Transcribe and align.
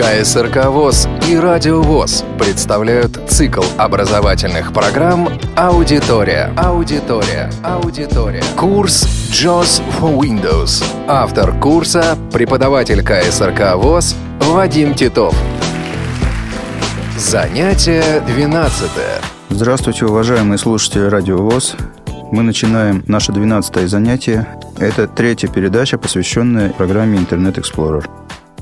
КСРК 0.00 0.64
ВОЗ 0.70 1.06
и 1.28 1.36
Радио 1.36 1.82
ВОЗ 1.82 2.24
представляют 2.38 3.20
цикл 3.28 3.62
образовательных 3.76 4.72
программ 4.72 5.28
«Аудитория». 5.56 6.54
Аудитория. 6.56 7.50
Аудитория. 7.62 8.42
Курс 8.56 9.04
JOS 9.30 9.82
for 10.00 10.18
Windows. 10.18 10.82
Автор 11.06 11.52
курса– 11.60 12.16
преподаватель 12.32 13.02
КСРК 13.02 13.76
ВОЗ 13.76 14.16
Вадим 14.40 14.94
Титов. 14.94 15.36
Занятие 17.18 18.22
12. 18.26 18.90
Здравствуйте, 19.50 20.06
уважаемые 20.06 20.56
слушатели 20.56 21.02
Радио 21.02 21.36
ВОЗ. 21.36 21.76
Мы 22.32 22.42
начинаем 22.42 23.04
наше 23.06 23.32
12 23.32 23.86
занятие. 23.86 24.48
Это 24.78 25.06
третья 25.06 25.48
передача, 25.48 25.98
посвященная 25.98 26.70
программе 26.70 27.18
Internet 27.18 27.56
Explorer. 27.56 28.08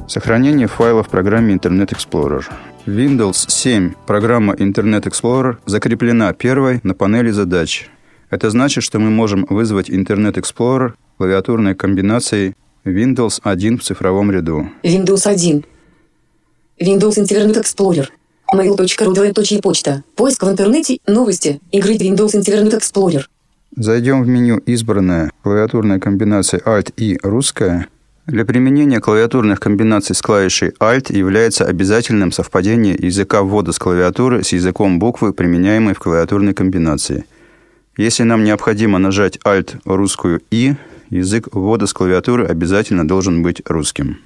Сохранение 0.08 0.66
файлов 0.66 1.08
в 1.08 1.10
программе 1.10 1.54
Internet 1.54 1.90
Explorer. 1.90 2.42
Windows 2.86 3.44
7 3.46 3.92
программа 4.06 4.54
Internet 4.54 5.02
Explorer 5.02 5.58
закреплена 5.66 6.32
первой 6.32 6.80
на 6.82 6.94
панели 6.94 7.30
задач. 7.30 7.90
Это 8.30 8.48
значит, 8.48 8.84
что 8.84 8.98
мы 8.98 9.10
можем 9.10 9.44
вызвать 9.50 9.90
Internet 9.90 10.36
Explorer 10.36 10.92
клавиатурной 11.18 11.74
комбинацией 11.74 12.54
Windows 12.86 13.40
1 13.42 13.78
в 13.78 13.82
цифровом 13.82 14.30
ряду. 14.30 14.70
Windows 14.82 15.26
1. 15.28 15.64
Windows 16.80 17.18
Internet 17.18 17.62
Explorer. 17.62 18.08
Mail.ru, 18.54 19.60
почта. 19.60 20.04
Поиск 20.16 20.42
в 20.42 20.48
интернете, 20.48 21.00
новости, 21.06 21.60
игры 21.70 21.96
Windows 21.96 22.32
Internet 22.32 22.78
Explorer. 22.78 23.24
Зайдем 23.76 24.22
в 24.22 24.26
меню 24.26 24.56
«Избранная 24.64 25.30
клавиатурная 25.42 26.00
комбинация 26.00 26.60
Alt 26.60 26.94
и 26.96 27.18
русская». 27.22 27.88
Для 28.28 28.44
применения 28.44 29.00
клавиатурных 29.00 29.58
комбинаций 29.58 30.14
с 30.14 30.20
клавишей 30.20 30.74
Alt 30.80 31.16
является 31.16 31.64
обязательным 31.64 32.30
совпадение 32.30 32.94
языка 32.94 33.42
ввода 33.42 33.72
с 33.72 33.78
клавиатуры 33.78 34.44
с 34.44 34.52
языком 34.52 34.98
буквы, 34.98 35.32
применяемой 35.32 35.94
в 35.94 35.98
клавиатурной 35.98 36.52
комбинации. 36.52 37.24
Если 37.96 38.24
нам 38.24 38.44
необходимо 38.44 38.98
нажать 38.98 39.38
Alt 39.46 39.80
русскую 39.86 40.42
«и», 40.50 40.74
язык 41.08 41.48
ввода 41.52 41.86
с 41.86 41.94
клавиатуры 41.94 42.44
обязательно 42.44 43.08
должен 43.08 43.42
быть 43.42 43.62
русским. 43.64 44.18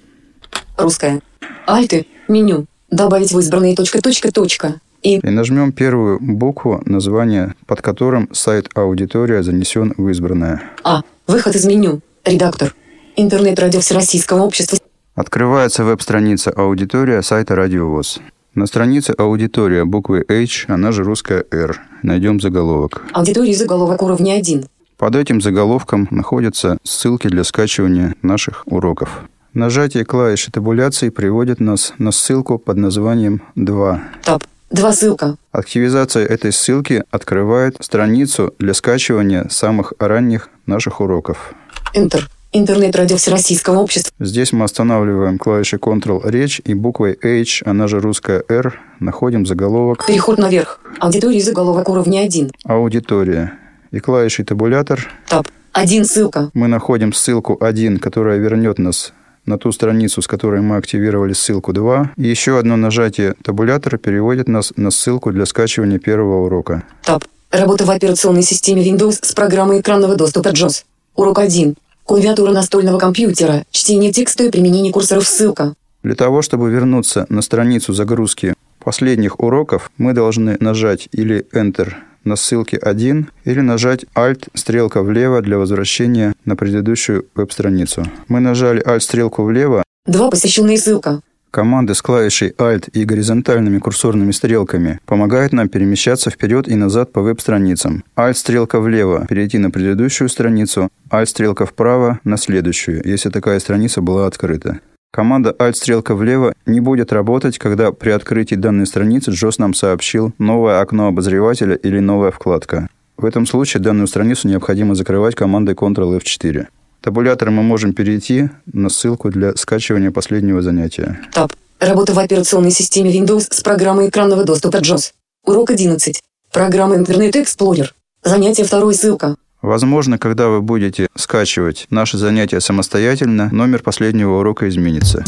Русская. 0.76 1.20
Альты. 1.68 2.06
Меню. 2.26 2.66
Добавить 2.90 3.32
в 3.32 3.38
избранные 3.38 3.76
точка, 3.76 4.02
точка, 4.02 4.32
точка. 4.32 4.80
И 5.02 5.18
И 5.18 5.30
нажмем 5.30 5.70
первую 5.70 6.18
букву 6.20 6.82
названия, 6.86 7.54
под 7.66 7.82
которым 7.82 8.28
сайт 8.32 8.68
«Аудитория» 8.74 9.44
занесен 9.44 9.94
в 9.96 10.08
избранное. 10.08 10.60
А. 10.82 11.02
Выход 11.28 11.54
из 11.54 11.64
меню. 11.66 12.00
Редактор. 12.24 12.74
Интернет-радио 13.16 13.80
Всероссийского 13.80 14.42
общества. 14.42 14.78
Открывается 15.14 15.84
веб-страница 15.84 16.50
«Аудитория» 16.50 17.22
сайта 17.22 17.54
«Радио 17.54 17.90
ВОЗ». 17.90 18.20
На 18.54 18.66
странице 18.66 19.14
«Аудитория» 19.18 19.84
буквы 19.84 20.24
H, 20.28 20.64
она 20.68 20.92
же 20.92 21.04
русская 21.04 21.44
R. 21.50 21.78
Найдем 22.02 22.40
заголовок. 22.40 23.02
Аудитория 23.12 23.54
заголовок 23.54 24.02
уровня 24.02 24.34
1. 24.34 24.64
Под 24.96 25.16
этим 25.16 25.42
заголовком 25.42 26.08
находятся 26.10 26.78
ссылки 26.84 27.28
для 27.28 27.44
скачивания 27.44 28.14
наших 28.22 28.62
уроков. 28.66 29.24
Нажатие 29.52 30.06
клавиши 30.06 30.50
табуляции 30.50 31.10
приводит 31.10 31.60
нас 31.60 31.92
на 31.98 32.12
ссылку 32.12 32.58
под 32.58 32.78
названием 32.78 33.42
«2». 33.56 34.00
Таб. 34.24 34.42
Два 34.70 34.90
ссылка. 34.92 35.36
Активизация 35.50 36.24
этой 36.24 36.50
ссылки 36.50 37.04
открывает 37.10 37.76
страницу 37.80 38.54
для 38.58 38.72
скачивания 38.72 39.48
самых 39.50 39.92
ранних 39.98 40.48
наших 40.64 41.02
уроков. 41.02 41.52
Enter. 41.94 42.22
Интернет-радио 42.54 43.16
Всероссийского 43.16 43.78
общества. 43.78 44.12
Здесь 44.20 44.52
мы 44.52 44.64
останавливаем 44.64 45.38
клавиши 45.38 45.76
Ctrl 45.76 46.20
речь 46.28 46.60
и 46.62 46.74
буквой 46.74 47.18
H, 47.22 47.62
она 47.64 47.88
же 47.88 47.98
русская 47.98 48.44
R, 48.46 48.78
находим 49.00 49.46
заголовок 49.46 50.06
Переход 50.06 50.36
наверх. 50.36 50.78
Аудитория 50.98 51.40
заголовок 51.40 51.88
уровня 51.88 52.20
1. 52.20 52.50
«Аудитория». 52.64 53.54
И 53.90 54.00
клавишей 54.00 54.44
табулятор 54.44 55.10
Таб. 55.28 55.48
Один 55.72 56.04
ссылка. 56.04 56.50
мы 56.52 56.68
находим 56.68 57.14
ссылку 57.14 57.56
1, 57.58 57.98
которая 57.98 58.36
вернет 58.36 58.78
нас 58.78 59.14
на 59.46 59.56
ту 59.56 59.72
страницу, 59.72 60.20
с 60.20 60.26
которой 60.26 60.60
мы 60.60 60.76
активировали 60.76 61.32
ссылку 61.32 61.72
2. 61.72 62.12
И 62.18 62.28
еще 62.28 62.58
одно 62.58 62.76
нажатие 62.76 63.34
табулятора 63.42 63.96
переводит 63.96 64.48
нас 64.48 64.74
на 64.76 64.90
ссылку 64.90 65.32
для 65.32 65.46
скачивания 65.46 65.98
первого 65.98 66.44
урока. 66.44 66.82
Таб. 67.02 67.24
Работа 67.50 67.86
в 67.86 67.90
операционной 67.90 68.42
системе 68.42 68.86
Windows 68.86 69.20
с 69.22 69.32
программой 69.32 69.80
экранного 69.80 70.16
доступа 70.16 70.48
JOS. 70.48 70.84
Урок 71.14 71.38
1. 71.38 71.76
Клавиатура 72.04 72.52
настольного 72.52 72.98
компьютера. 72.98 73.64
Чтение 73.70 74.12
текста 74.12 74.44
и 74.44 74.50
применение 74.50 74.92
курсоров 74.92 75.26
ссылка. 75.26 75.74
Для 76.02 76.14
того, 76.14 76.42
чтобы 76.42 76.70
вернуться 76.70 77.26
на 77.28 77.42
страницу 77.42 77.92
загрузки 77.92 78.54
последних 78.84 79.40
уроков, 79.40 79.90
мы 79.98 80.12
должны 80.12 80.56
нажать 80.60 81.08
или 81.12 81.46
Enter 81.52 81.94
на 82.24 82.36
ссылке 82.36 82.76
1 82.76 83.30
или 83.44 83.60
нажать 83.60 84.04
Alt 84.14 84.48
стрелка 84.54 85.02
влево 85.02 85.40
для 85.42 85.58
возвращения 85.58 86.34
на 86.44 86.56
предыдущую 86.56 87.26
веб-страницу. 87.34 88.04
Мы 88.28 88.40
нажали 88.40 88.84
Alt 88.84 89.00
стрелку 89.00 89.44
влево, 89.44 89.84
Два 90.04 90.30
посещенные 90.30 90.78
ссылка. 90.78 91.20
Команды 91.52 91.94
с 91.94 92.00
клавишей 92.00 92.54
Alt 92.56 92.88
и 92.94 93.04
горизонтальными 93.04 93.78
курсорными 93.78 94.30
стрелками 94.30 95.00
помогают 95.04 95.52
нам 95.52 95.68
перемещаться 95.68 96.30
вперед 96.30 96.66
и 96.66 96.74
назад 96.76 97.12
по 97.12 97.20
веб-страницам. 97.20 98.04
Alt-стрелка 98.16 98.80
влево– 98.80 99.26
перейти 99.28 99.58
на 99.58 99.70
предыдущую 99.70 100.30
страницу, 100.30 100.88
Alt-стрелка 101.10 101.66
вправо– 101.66 102.20
на 102.24 102.38
следующую, 102.38 103.02
если 103.04 103.28
такая 103.28 103.60
страница 103.60 104.00
была 104.00 104.26
открыта. 104.26 104.80
Команда 105.12 105.54
Alt-стрелка 105.58 106.14
влево 106.14 106.54
не 106.64 106.80
будет 106.80 107.12
работать, 107.12 107.58
когда 107.58 107.92
при 107.92 108.12
открытии 108.12 108.54
данной 108.54 108.86
страницы 108.86 109.30
JOS 109.30 109.56
нам 109.58 109.74
сообщил 109.74 110.32
новое 110.38 110.80
окно 110.80 111.08
обозревателя 111.08 111.74
или 111.74 111.98
новая 111.98 112.30
вкладка. 112.30 112.88
В 113.18 113.26
этом 113.26 113.44
случае 113.44 113.82
данную 113.82 114.06
страницу 114.06 114.48
необходимо 114.48 114.94
закрывать 114.94 115.34
командой 115.34 115.74
Ctrl-F4 115.74 116.68
табулятора 117.02 117.50
мы 117.50 117.62
можем 117.62 117.92
перейти 117.92 118.48
на 118.72 118.88
ссылку 118.88 119.30
для 119.30 119.54
скачивания 119.56 120.10
последнего 120.10 120.62
занятия. 120.62 121.20
Таб. 121.32 121.52
Работа 121.80 122.14
в 122.14 122.18
операционной 122.18 122.70
системе 122.70 123.12
Windows 123.12 123.48
с 123.50 123.60
программой 123.60 124.08
экранного 124.08 124.44
доступа 124.44 124.76
JOS. 124.76 125.12
Урок 125.44 125.70
11. 125.70 126.22
Программа 126.52 126.96
Internet 126.96 127.32
Explorer. 127.32 127.88
Занятие 128.22 128.62
второй 128.62 128.94
ссылка. 128.94 129.34
Возможно, 129.62 130.18
когда 130.18 130.48
вы 130.48 130.60
будете 130.60 131.08
скачивать 131.16 131.86
наши 131.90 132.18
занятия 132.18 132.60
самостоятельно, 132.60 133.48
номер 133.52 133.82
последнего 133.82 134.38
урока 134.38 134.68
изменится. 134.68 135.24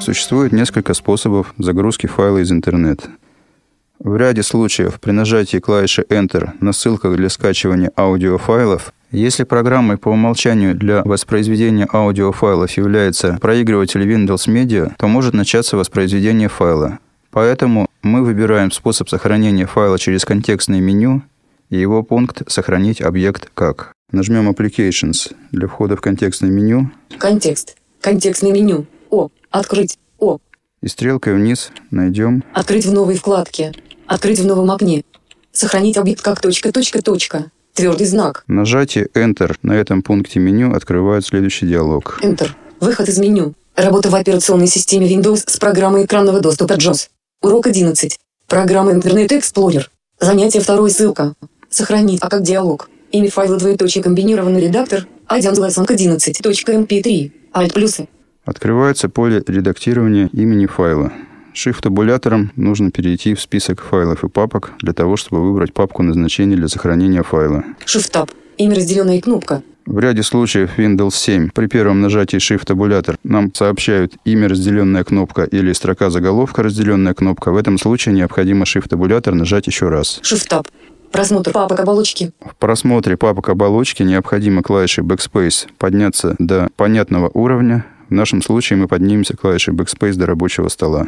Существует 0.00 0.52
несколько 0.52 0.92
способов 0.94 1.54
загрузки 1.58 2.06
файла 2.06 2.38
из 2.38 2.52
интернета. 2.52 3.08
В 4.04 4.16
ряде 4.16 4.42
случаев 4.42 5.00
при 5.00 5.12
нажатии 5.12 5.56
клавиши 5.56 6.02
Enter 6.10 6.50
на 6.60 6.74
ссылках 6.74 7.16
для 7.16 7.30
скачивания 7.30 7.90
аудиофайлов, 7.96 8.92
если 9.10 9.44
программой 9.44 9.96
по 9.96 10.10
умолчанию 10.10 10.74
для 10.74 11.02
воспроизведения 11.02 11.88
аудиофайлов 11.90 12.70
является 12.72 13.38
проигрыватель 13.40 14.02
Windows 14.02 14.46
Media, 14.46 14.92
то 14.98 15.08
может 15.08 15.32
начаться 15.32 15.78
воспроизведение 15.78 16.50
файла. 16.50 16.98
Поэтому 17.30 17.86
мы 18.02 18.22
выбираем 18.22 18.70
способ 18.72 19.08
сохранения 19.08 19.64
файла 19.64 19.98
через 19.98 20.26
контекстное 20.26 20.80
меню 20.80 21.22
и 21.70 21.78
его 21.78 22.02
пункт 22.02 22.42
«Сохранить 22.46 23.00
объект 23.00 23.50
как». 23.54 23.94
Нажмем 24.12 24.50
Applications 24.50 25.34
для 25.50 25.66
входа 25.66 25.96
в 25.96 26.02
контекстное 26.02 26.50
меню 26.50 26.90
Контекст. 27.16 27.78
Контекстное 28.02 28.52
меню. 28.52 28.84
О. 29.08 29.30
Открыть. 29.50 29.98
О. 30.18 30.40
и 30.82 30.88
стрелкой 30.88 31.34
вниз 31.36 31.70
найдем 31.90 32.44
Открыть 32.52 32.84
в 32.84 32.92
новой 32.92 33.16
вкладке. 33.16 33.72
Открыть 34.06 34.40
в 34.40 34.46
новом 34.46 34.70
окне. 34.70 35.04
Сохранить 35.52 35.96
объект 35.96 36.22
как 36.22 36.40
точка, 36.40 36.72
точка, 36.72 37.02
точка. 37.02 37.50
Твердый 37.74 38.06
знак. 38.06 38.44
Нажатие 38.46 39.08
Enter 39.14 39.56
на 39.62 39.72
этом 39.72 40.02
пункте 40.02 40.38
меню 40.38 40.74
открывает 40.74 41.24
следующий 41.24 41.66
диалог. 41.66 42.20
Enter. 42.22 42.50
Выход 42.80 43.08
из 43.08 43.18
меню. 43.18 43.54
Работа 43.76 44.10
в 44.10 44.14
операционной 44.14 44.68
системе 44.68 45.12
Windows 45.12 45.44
с 45.46 45.56
программой 45.56 46.04
экранного 46.04 46.40
доступа 46.40 46.74
JOS. 46.74 47.08
Урок 47.42 47.66
11. 47.66 48.18
Программа 48.46 48.92
Internet 48.92 49.28
Explorer. 49.28 49.86
Занятие 50.20 50.60
второй 50.60 50.90
ссылка. 50.90 51.34
Сохранить, 51.68 52.20
а 52.22 52.28
как 52.28 52.42
диалог. 52.42 52.88
Имя 53.10 53.30
файла 53.30 53.56
двоеточие 53.56 54.04
комбинированный 54.04 54.60
редактор. 54.60 55.06
1 55.26 55.52
Lesson 55.52 55.86
11.mp3. 55.86 57.32
Alt 57.52 57.72
плюсы. 57.72 58.08
Открывается 58.44 59.08
поле 59.08 59.42
редактирования 59.46 60.28
имени 60.32 60.66
файла. 60.66 61.12
Shift-табулятором 61.54 62.50
нужно 62.56 62.90
перейти 62.90 63.34
в 63.34 63.40
список 63.40 63.80
файлов 63.80 64.24
и 64.24 64.28
папок 64.28 64.72
для 64.80 64.92
того, 64.92 65.16
чтобы 65.16 65.42
выбрать 65.42 65.72
папку 65.72 66.02
назначения 66.02 66.56
для 66.56 66.68
сохранения 66.68 67.22
файла. 67.22 67.64
Shift-Tab. 67.86 68.30
Имя 68.58 68.76
разделенная 68.76 69.20
кнопка. 69.20 69.62
В 69.86 69.98
ряде 69.98 70.22
случаев 70.22 70.78
Windows 70.78 71.14
7 71.14 71.50
при 71.54 71.66
первом 71.66 72.00
нажатии 72.00 72.38
Shift-табулятор 72.38 73.16
нам 73.22 73.54
сообщают 73.54 74.14
имя 74.24 74.48
разделенная 74.48 75.04
кнопка 75.04 75.44
или 75.44 75.72
строка 75.72 76.10
заголовка 76.10 76.62
разделенная 76.62 77.14
кнопка. 77.14 77.52
В 77.52 77.56
этом 77.56 77.78
случае 77.78 78.14
необходимо 78.14 78.64
Shift-табулятор 78.64 79.34
нажать 79.34 79.66
еще 79.66 79.88
раз. 79.88 80.20
Shift-Tab. 80.22 80.66
Просмотр 81.12 81.52
папок 81.52 81.78
оболочки. 81.78 82.32
В 82.40 82.56
просмотре 82.56 83.16
папок 83.16 83.50
оболочки 83.50 84.02
необходимо 84.02 84.62
клавишей 84.62 85.04
Backspace 85.04 85.68
подняться 85.78 86.34
до 86.40 86.68
понятного 86.74 87.30
уровня. 87.32 87.84
В 88.08 88.12
нашем 88.12 88.42
случае 88.42 88.78
мы 88.78 88.88
поднимемся 88.88 89.36
клавишей 89.36 89.74
Backspace 89.74 90.14
до 90.14 90.26
рабочего 90.26 90.68
стола. 90.68 91.06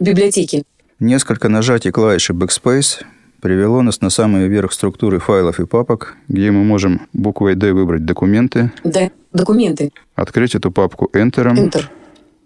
Библиотеки. 0.00 0.64
Несколько 1.00 1.48
нажатий 1.48 1.90
клавиши 1.90 2.32
Backspace 2.32 3.02
привело 3.40 3.82
нас 3.82 4.00
на 4.00 4.10
самый 4.10 4.48
верх 4.48 4.72
структуры 4.72 5.18
файлов 5.18 5.60
и 5.60 5.66
папок, 5.66 6.16
где 6.28 6.50
мы 6.50 6.64
можем 6.64 7.06
буквой 7.12 7.54
D 7.54 7.72
выбрать 7.72 8.06
документы, 8.06 8.72
Д. 8.84 9.10
Документы. 9.32 9.92
открыть 10.14 10.54
эту 10.54 10.70
папку 10.70 11.10
Enter, 11.12 11.52
Enter. 11.54 11.84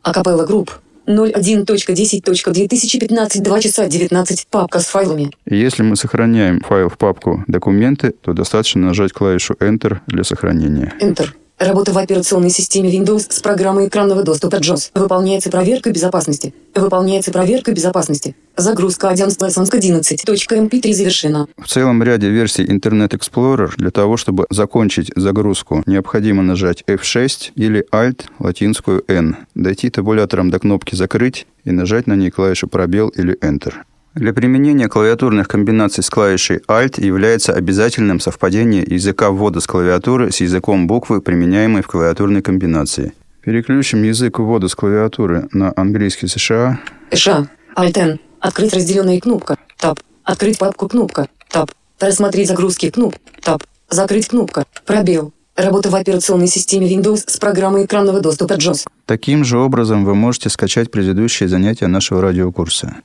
Акапелла 0.03 0.45
групп. 0.45 0.73
01.10.2015 1.07 3.43
2 3.43 3.61
часа 3.61 3.87
19 3.87 4.47
папка 4.49 4.81
с 4.81 4.87
файлами. 4.87 5.31
Если 5.47 5.83
мы 5.83 5.97
сохраняем 5.97 6.61
файл 6.61 6.91
в 6.91 6.99
папку 6.99 7.45
«Документы», 7.47 8.11
то 8.11 8.35
достаточно 8.35 8.89
нажать 8.89 9.13
клавишу 9.13 9.55
Enter 9.55 10.01
для 10.07 10.23
сохранения. 10.23 10.93
Enter. 11.01 11.31
Работа 11.59 11.93
в 11.93 11.99
операционной 11.99 12.51
системе 12.51 12.89
Windows 12.89 13.33
с 13.33 13.41
программой 13.41 13.89
экранного 13.89 14.23
доступа 14.23 14.57
JOS. 14.57 14.91
Выполняется 14.95 15.51
проверка 15.51 15.91
безопасности. 15.91 16.55
Выполняется 16.73 17.33
проверка 17.33 17.73
безопасности. 17.73 18.37
Загрузка 18.57 19.09
11.11.mp3 19.09 20.93
завершена. 20.93 21.49
В 21.57 21.67
целом 21.67 22.01
ряде 22.05 22.29
версий 22.31 22.65
Internet 22.65 23.11
Explorer 23.11 23.73
для 23.77 23.91
того, 23.91 24.17
чтобы 24.17 24.47
закончить 24.51 25.11
загрузку, 25.17 25.83
необходимо 25.87 26.45
нажать 26.45 26.85
F6 26.87 27.51
или 27.57 27.85
Alt 27.93 28.27
латинскую 28.39 29.03
N, 29.09 29.37
дойти 29.57 29.91
табулятором 29.91 30.51
до 30.51 30.61
кнопки 30.61 30.95
«Закрыть» 30.95 31.49
и 31.65 31.73
нажать 31.73 32.07
на 32.07 32.15
ней 32.15 32.31
клавишу 32.31 32.69
«Пробел» 32.69 33.09
или 33.09 33.37
Enter. 33.41 33.75
Для 34.19 34.33
применения 34.33 34.89
клавиатурных 34.89 35.47
комбинаций 35.47 36.03
с 36.03 36.11
клавишей 36.11 36.57
Alt 36.67 37.01
является 37.01 37.53
обязательным 37.53 38.19
совпадение 38.19 38.83
языка 38.83 39.31
ввода 39.31 39.61
с 39.61 39.67
клавиатуры 39.69 40.33
с 40.33 40.41
языком 40.41 40.89
буквы, 40.89 41.23
применяемой 41.23 41.83
в 41.83 41.87
клавиатурной 41.87 42.43
комбинации. 42.43 43.13
Переключим 43.43 44.03
язык 44.03 44.41
ввода 44.41 44.67
с 44.67 44.75
клавиатуры 44.75 45.49
на 45.53 45.73
английский 45.77 46.27
США. 46.27 46.81
Ша. 47.13 47.47
Alt-N. 47.77 48.19
Открыть 48.41 48.75
разделенная 48.75 49.21
кнопка. 49.21 49.57
Таб. 49.79 50.01
Открыть 50.25 50.59
папку 50.59 50.89
кнопка. 50.89 51.29
Таб. 51.49 51.71
Рассмотреть 52.01 52.49
загрузки 52.49 52.91
кноп. 52.91 53.15
Таб. 53.41 53.63
Закрыть 53.89 54.27
кнопка. 54.27 54.65
Пробел. 54.85 55.33
Работа 55.55 55.91
в 55.91 55.95
операционной 55.95 56.49
системе 56.49 56.93
Windows 56.93 57.23
с 57.29 57.37
программой 57.37 57.85
экранного 57.85 58.21
доступа 58.21 58.55
JOS. 58.55 58.85
Таким 59.07 59.45
же 59.45 59.59
образом 59.59 60.05
вы 60.05 60.17
можете 60.17 60.49
скачать 60.49 60.91
предыдущие 60.91 61.49
занятия 61.49 61.87
нашего 61.87 62.21
радиокурса. 62.21 62.97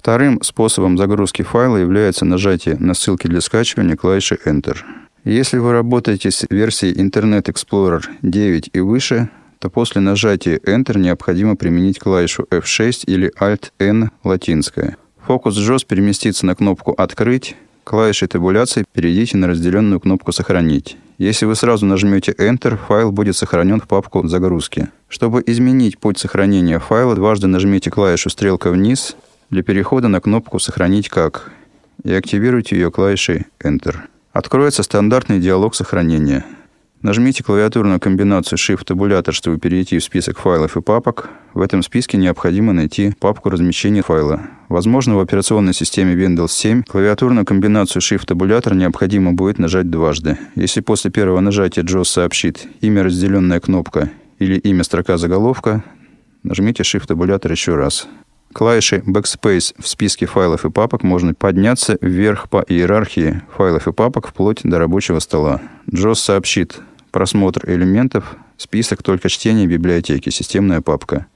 Вторым 0.00 0.40
способом 0.42 0.96
загрузки 0.96 1.42
файла 1.42 1.76
является 1.76 2.24
нажатие 2.24 2.78
на 2.78 2.94
ссылки 2.94 3.26
для 3.26 3.42
скачивания 3.42 3.96
клавиши 3.96 4.38
Enter. 4.46 4.78
Если 5.24 5.58
вы 5.58 5.72
работаете 5.72 6.30
с 6.30 6.46
версией 6.48 6.94
Internet 6.94 7.52
Explorer 7.52 8.04
9 8.22 8.70
и 8.72 8.80
выше, 8.80 9.28
то 9.58 9.68
после 9.68 10.00
нажатия 10.00 10.56
Enter 10.56 10.98
необходимо 10.98 11.54
применить 11.54 11.98
клавишу 11.98 12.44
F6 12.44 13.04
или 13.04 13.30
Alt-N 13.38 14.08
латинская. 14.24 14.96
Фокус 15.26 15.58
JOS 15.58 15.84
переместится 15.86 16.46
на 16.46 16.54
кнопку 16.54 16.92
«Открыть», 16.96 17.54
клавишей 17.84 18.26
табуляции 18.26 18.86
перейдите 18.94 19.36
на 19.36 19.48
разделенную 19.48 20.00
кнопку 20.00 20.32
«Сохранить». 20.32 20.96
Если 21.18 21.44
вы 21.44 21.54
сразу 21.54 21.84
нажмете 21.84 22.32
Enter, 22.32 22.78
файл 22.88 23.12
будет 23.12 23.36
сохранен 23.36 23.82
в 23.82 23.86
папку 23.86 24.26
загрузки. 24.26 24.88
Чтобы 25.10 25.44
изменить 25.46 25.98
путь 25.98 26.18
сохранения 26.18 26.78
файла, 26.78 27.14
дважды 27.14 27.48
нажмите 27.48 27.90
клавишу 27.90 28.30
«Стрелка 28.30 28.70
вниз», 28.70 29.14
для 29.50 29.62
перехода 29.62 30.08
на 30.08 30.20
кнопку 30.20 30.58
«Сохранить 30.58 31.08
как» 31.08 31.50
и 32.04 32.12
активируйте 32.12 32.76
ее 32.76 32.90
клавишей 32.90 33.46
Enter. 33.62 33.96
Откроется 34.32 34.82
стандартный 34.82 35.40
диалог 35.40 35.74
сохранения. 35.74 36.44
Нажмите 37.02 37.42
клавиатурную 37.42 37.98
комбинацию 37.98 38.58
Shift-табулятор, 38.58 39.34
чтобы 39.34 39.58
перейти 39.58 39.98
в 39.98 40.04
список 40.04 40.38
файлов 40.38 40.76
и 40.76 40.82
папок. 40.82 41.30
В 41.54 41.62
этом 41.62 41.82
списке 41.82 42.18
необходимо 42.18 42.74
найти 42.74 43.14
папку 43.18 43.48
размещения 43.48 44.02
файла. 44.02 44.42
Возможно, 44.68 45.16
в 45.16 45.20
операционной 45.20 45.72
системе 45.72 46.14
Windows 46.14 46.50
7 46.50 46.82
клавиатурную 46.82 47.46
комбинацию 47.46 48.02
Shift-табулятор 48.02 48.74
необходимо 48.74 49.32
будет 49.32 49.58
нажать 49.58 49.90
дважды. 49.90 50.38
Если 50.54 50.80
после 50.80 51.10
первого 51.10 51.40
нажатия 51.40 51.82
JOS 51.82 52.04
сообщит 52.04 52.68
имя 52.82 53.02
разделенная 53.02 53.60
кнопка 53.60 54.10
или 54.38 54.58
имя 54.58 54.84
строка 54.84 55.16
заголовка, 55.16 55.82
нажмите 56.42 56.82
Shift-табулятор 56.82 57.50
еще 57.50 57.76
раз. 57.76 58.08
Клавишей 58.52 58.98
Backspace 58.98 59.74
в 59.78 59.86
списке 59.86 60.26
файлов 60.26 60.64
и 60.64 60.70
папок 60.70 61.04
можно 61.04 61.34
подняться 61.34 61.96
вверх 62.00 62.48
по 62.48 62.64
иерархии 62.66 63.42
файлов 63.56 63.86
и 63.86 63.92
папок 63.92 64.28
вплоть 64.28 64.60
до 64.64 64.78
рабочего 64.78 65.20
стола. 65.20 65.60
JOS 65.86 66.16
сообщит 66.16 66.80
просмотр 67.12 67.70
элементов, 67.70 68.36
список 68.56 69.02
только 69.04 69.28
чтения 69.28 69.66
библиотеки, 69.66 70.30
системная 70.30 70.80
папка. 70.80 71.26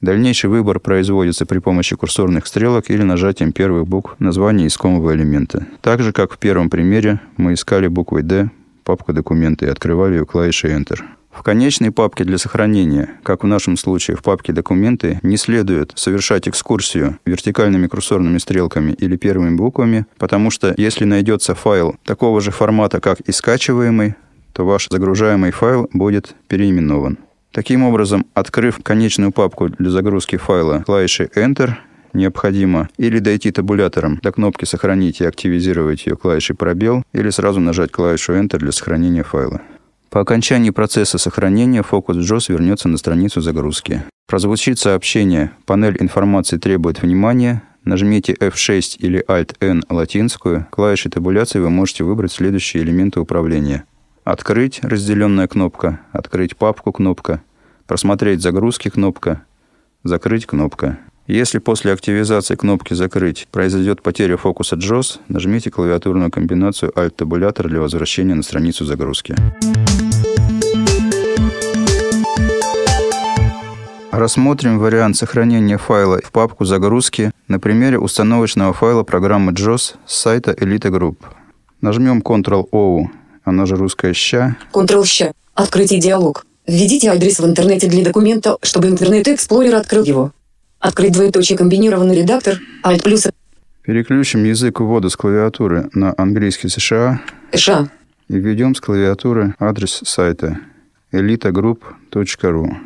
Дальнейший 0.00 0.50
выбор 0.50 0.78
производится 0.78 1.44
при 1.44 1.58
помощи 1.58 1.96
курсорных 1.96 2.46
стрелок 2.46 2.88
или 2.88 3.02
нажатием 3.02 3.52
первых 3.52 3.88
букв 3.88 4.14
названия 4.20 4.66
искомого 4.66 5.14
элемента. 5.14 5.66
Так 5.80 6.02
же, 6.02 6.12
как 6.12 6.32
в 6.32 6.38
первом 6.38 6.70
примере, 6.70 7.20
мы 7.36 7.54
искали 7.54 7.88
буквой 7.88 8.22
D 8.22 8.50
папку 8.84 9.12
«Документы» 9.12 9.66
и 9.66 9.70
открывали 9.70 10.16
ее 10.16 10.26
клавишей 10.26 10.72
Enter. 10.72 11.00
В 11.34 11.42
конечной 11.42 11.90
папке 11.90 12.24
для 12.24 12.38
сохранения, 12.38 13.10
как 13.22 13.42
в 13.42 13.46
нашем 13.46 13.76
случае 13.76 14.16
в 14.16 14.22
папке 14.22 14.52
«Документы», 14.52 15.18
не 15.22 15.36
следует 15.36 15.92
совершать 15.94 16.48
экскурсию 16.48 17.18
вертикальными 17.26 17.88
курсорными 17.88 18.38
стрелками 18.38 18.92
или 18.92 19.16
первыми 19.16 19.56
буквами, 19.56 20.06
потому 20.16 20.50
что 20.50 20.72
если 20.76 21.04
найдется 21.04 21.54
файл 21.54 21.96
такого 22.04 22.40
же 22.40 22.50
формата, 22.50 23.00
как 23.00 23.20
и 23.20 23.32
скачиваемый, 23.32 24.14
то 24.52 24.64
ваш 24.64 24.88
загружаемый 24.88 25.50
файл 25.50 25.90
будет 25.92 26.34
переименован. 26.48 27.18
Таким 27.50 27.82
образом, 27.82 28.26
открыв 28.34 28.78
конечную 28.82 29.32
папку 29.32 29.68
для 29.68 29.90
загрузки 29.90 30.36
файла 30.36 30.82
клавишей 30.86 31.26
Enter, 31.26 31.72
необходимо 32.12 32.88
или 32.96 33.18
дойти 33.18 33.50
табулятором 33.50 34.18
до 34.22 34.32
кнопки 34.32 34.64
«Сохранить» 34.64 35.20
и 35.20 35.24
активизировать 35.24 36.06
ее 36.06 36.16
клавишей 36.16 36.56
«Пробел», 36.56 37.02
или 37.12 37.30
сразу 37.30 37.60
нажать 37.60 37.90
клавишу 37.90 38.34
Enter 38.34 38.58
для 38.58 38.72
сохранения 38.72 39.24
файла. 39.24 39.60
По 40.14 40.20
окончании 40.20 40.70
процесса 40.70 41.18
сохранения 41.18 41.82
фокус 41.82 42.18
JOS 42.18 42.44
вернется 42.48 42.86
на 42.88 42.98
страницу 42.98 43.40
загрузки. 43.40 44.04
Прозвучит 44.28 44.78
сообщение 44.78 45.50
«Панель 45.66 45.96
информации 45.98 46.56
требует 46.56 47.02
внимания». 47.02 47.64
Нажмите 47.82 48.32
F6 48.32 48.98
или 48.98 49.24
Alt-N 49.26 49.82
латинскую. 49.90 50.68
Клавишей 50.70 51.10
табуляции 51.10 51.58
вы 51.58 51.68
можете 51.68 52.04
выбрать 52.04 52.30
следующие 52.30 52.84
элементы 52.84 53.18
управления. 53.18 53.86
Открыть 54.22 54.78
разделенная 54.84 55.48
кнопка, 55.48 55.98
открыть 56.12 56.56
папку 56.56 56.92
кнопка, 56.92 57.42
просмотреть 57.88 58.40
загрузки 58.40 58.90
кнопка, 58.90 59.42
закрыть 60.04 60.46
кнопка. 60.46 61.00
Если 61.26 61.58
после 61.58 61.92
активизации 61.92 62.54
кнопки 62.54 62.92
«Закрыть» 62.92 63.48
произойдет 63.50 64.02
потеря 64.02 64.36
фокуса 64.36 64.76
JOS, 64.76 65.20
нажмите 65.28 65.70
клавиатурную 65.70 66.30
комбинацию 66.30 66.92
Alt-табулятор 66.94 67.66
для 67.66 67.80
возвращения 67.80 68.34
на 68.34 68.42
страницу 68.42 68.84
загрузки. 68.84 69.34
Рассмотрим 74.16 74.78
вариант 74.78 75.16
сохранения 75.16 75.76
файла 75.76 76.20
в 76.22 76.30
папку 76.30 76.64
загрузки 76.64 77.32
на 77.48 77.58
примере 77.58 77.98
установочного 77.98 78.72
файла 78.72 79.02
программы 79.02 79.50
JOS 79.50 79.96
с 80.06 80.14
сайта 80.14 80.52
Elite 80.52 80.88
Group. 80.88 81.16
Нажмем 81.80 82.20
Ctrl-O, 82.20 83.06
она 83.42 83.66
же 83.66 83.74
русская 83.74 84.14
ща. 84.14 84.56
Ctrl-щ. 84.72 85.32
Открытие 85.54 86.00
диалог. 86.00 86.46
Введите 86.64 87.10
адрес 87.10 87.40
в 87.40 87.44
интернете 87.44 87.88
для 87.88 88.04
документа, 88.04 88.56
чтобы 88.62 88.86
Интернет 88.86 89.26
Explorer 89.26 89.74
открыл 89.74 90.04
его. 90.04 90.30
Открыть 90.78 91.12
двоеточие 91.12 91.58
комбинированный 91.58 92.16
редактор, 92.16 92.60
Alt 92.84 93.02
плюс 93.02 93.26
Переключим 93.82 94.44
язык 94.44 94.78
ввода 94.78 95.08
с 95.08 95.16
клавиатуры 95.16 95.90
на 95.92 96.14
английский 96.16 96.68
США 96.68 97.20
Ша. 97.52 97.88
и 98.28 98.34
введем 98.34 98.76
с 98.76 98.80
клавиатуры 98.80 99.56
адрес 99.58 100.02
сайта 100.04 100.60
elitagroup.ru. 101.12 102.76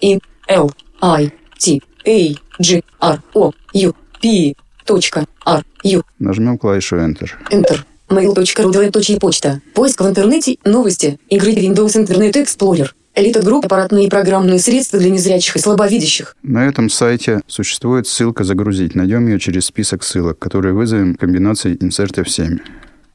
И 0.00 0.18
L 0.50 0.68
I 1.00 1.30
T 1.58 1.80
A 2.04 2.34
G 2.58 2.82
R 3.00 3.22
O 3.34 3.52
U 3.72 3.94
P 4.20 4.54
точка 4.84 5.24
R 5.46 5.64
U 5.84 6.02
Нажмем 6.18 6.58
клавишу 6.58 6.96
Enter. 6.96 7.30
Enter. 7.50 7.78
Mail.ru 8.08 9.20
почта. 9.20 9.62
Поиск 9.74 10.00
в 10.00 10.08
интернете. 10.08 10.56
Новости. 10.64 11.20
Игры 11.28 11.52
Windows 11.52 11.94
Internet 11.94 12.32
Explorer. 12.32 12.90
Элита 13.14 13.42
групп 13.42 13.66
аппаратные 13.66 14.06
и 14.06 14.10
программные 14.10 14.58
средства 14.58 14.98
для 14.98 15.10
незрячих 15.10 15.54
и 15.54 15.60
слабовидящих. 15.60 16.36
На 16.42 16.66
этом 16.66 16.90
сайте 16.90 17.40
существует 17.46 18.08
ссылка 18.08 18.42
«Загрузить». 18.42 18.96
Найдем 18.96 19.28
ее 19.28 19.38
через 19.38 19.66
список 19.66 20.02
ссылок, 20.02 20.38
которые 20.38 20.74
вызовем 20.74 21.14
комбинацией 21.14 21.76
Insert 21.76 22.14
F7. 22.24 22.58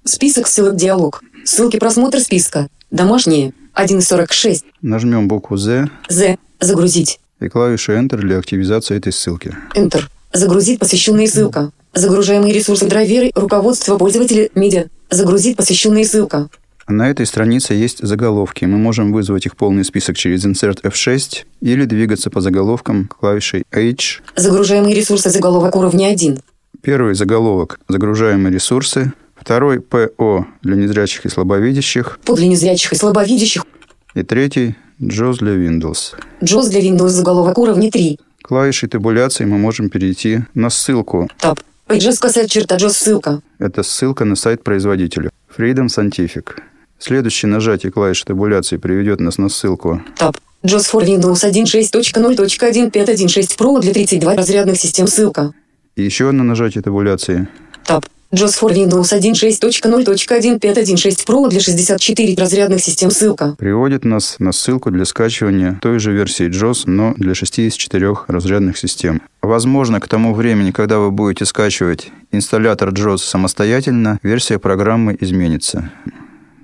Список 0.06 0.48
ссылок 0.48 0.77
диалог. 0.77 1.22
Ссылки 1.44 1.80
просмотр 1.80 2.20
списка. 2.22 2.70
Домашние. 2.92 3.54
1.46. 3.75 4.63
Нажмем 4.82 5.27
букву 5.27 5.58
Z 5.58 5.89
Z. 6.08 6.38
Загрузить. 6.62 7.20
И 7.39 7.48
клавишу 7.50 7.94
Enter 7.94 8.18
для 8.18 8.38
активизации 8.38 8.98
этой 8.98 9.12
ссылки. 9.12 9.56
Enter. 9.75 10.04
Загрузить 10.34 10.80
посвященная 10.80 11.27
ссылка. 11.27 11.72
Загружаемые 11.94 12.54
ресурсы 12.54 12.88
драйверы, 12.88 13.32
руководство 13.36 13.98
пользователя, 13.98 14.50
медиа. 14.54 14.86
Загрузить 15.10 15.56
посвященные 15.56 16.06
ссылка. 16.06 16.50
На 16.88 17.10
этой 17.10 17.25
странице 17.25 17.74
есть 17.74 18.06
заголовки. 18.06 18.65
Мы 18.65 18.77
можем 18.77 19.12
вызвать 19.12 19.46
их 19.48 19.56
полный 19.56 19.84
список 19.84 20.18
через 20.18 20.46
Insert 20.46 20.84
F6 20.84 21.46
или 21.62 21.86
двигаться 21.86 22.30
по 22.30 22.42
заголовкам 22.42 23.08
клавишей 23.08 23.63
H. 23.72 24.22
Загружаемые 24.36 24.94
ресурсы 24.94 25.30
заголовок 25.30 25.75
уровня 25.75 26.08
1. 26.08 26.39
Первый 26.82 27.15
заголовок– 27.15 27.80
загружаемые 27.88 28.54
ресурсы. 28.54 29.13
Второй– 29.36 29.80
ПО 29.82 30.46
для 30.62 30.75
незрячих 30.75 31.25
и 31.25 31.30
слабовидящих. 31.30 32.20
По 32.24 32.36
для 32.36 32.48
незрячих 32.48 32.94
и 32.94 32.96
слабовидящих. 32.96 33.65
И 34.13 34.22
третий– 34.22 34.75
JOS 35.00 35.40
для 35.40 35.52
Windows. 35.52 36.16
JOS 36.42 36.70
для 36.70 36.80
Windows 36.80 37.10
заголовок 37.10 37.58
уровня 37.58 37.92
3. 37.92 38.18
Клавишей 38.42 38.88
табуляции 38.88 39.46
мы 39.46 39.58
можем 39.58 39.90
перейти 39.90 40.40
на 40.54 40.70
ссылку. 40.70 41.30
Таб. 41.40 41.60
Pages 41.88 42.20
касает 42.20 42.50
черта 42.50 42.78
JOS 42.78 42.92
ссылка. 42.92 43.42
Это 43.60 43.84
ссылка 43.84 44.25
на 44.25 44.36
сайт 44.36 44.64
производителя. 44.64 45.30
Freedom 45.56 45.88
Scientific. 45.88 46.60
Следующее 46.98 47.50
нажатие 47.50 47.92
клавиши 47.92 48.25
табуляции 48.25 48.78
приведет 48.78 49.20
нас 49.20 49.38
на 49.38 49.50
ссылку. 49.50 50.02
Таб. 50.18 50.38
JOS 50.64 50.92
for 50.92 51.06
Windows 51.06 51.44
1.6.0.1516 51.44 53.58
Pro 53.58 53.82
для 53.82 53.94
32 53.94 54.36
разрядных 54.36 54.78
систем 54.78 55.08
ссылка. 55.08 55.54
И 55.96 56.04
еще 56.04 56.30
одно 56.30 56.44
нажатие 56.44 56.82
табуляции. 56.82 57.48
Таб. 57.86 58.06
JOS 58.36 58.60
for 58.60 58.74
Windows 58.74 59.13
1.6.0.1516 59.13 61.25
Pro 61.25 61.50
для 61.50 61.62
64 61.62 62.36
разрядных 62.36 62.82
систем 62.82 63.10
ссылка. 63.10 63.56
Приводит 63.58 64.04
нас 64.04 64.36
на 64.39 64.51
ссылку 64.51 64.92
для 64.92 65.06
скачивания 65.06 65.80
той 65.82 66.00
же 66.00 66.12
версии 66.12 66.50
JOS, 66.50 66.84
но 66.86 67.13
для 67.15 67.34
64 67.34 68.13
разрядных 68.27 68.77
систем. 68.77 69.22
Возможно, 69.42 70.01
к 70.01 70.10
тому 70.10 70.34
времени, 70.34 70.72
когда 70.72 71.00
вы 71.00 71.12
будете 71.12 71.46
скачивать 71.46 72.12
инсталлятор 72.32 72.89
JOS 72.89 73.20
самостоятельно, 73.20 74.20
версия 74.22 74.60
программы 74.60 75.15
изменится. 75.22 75.89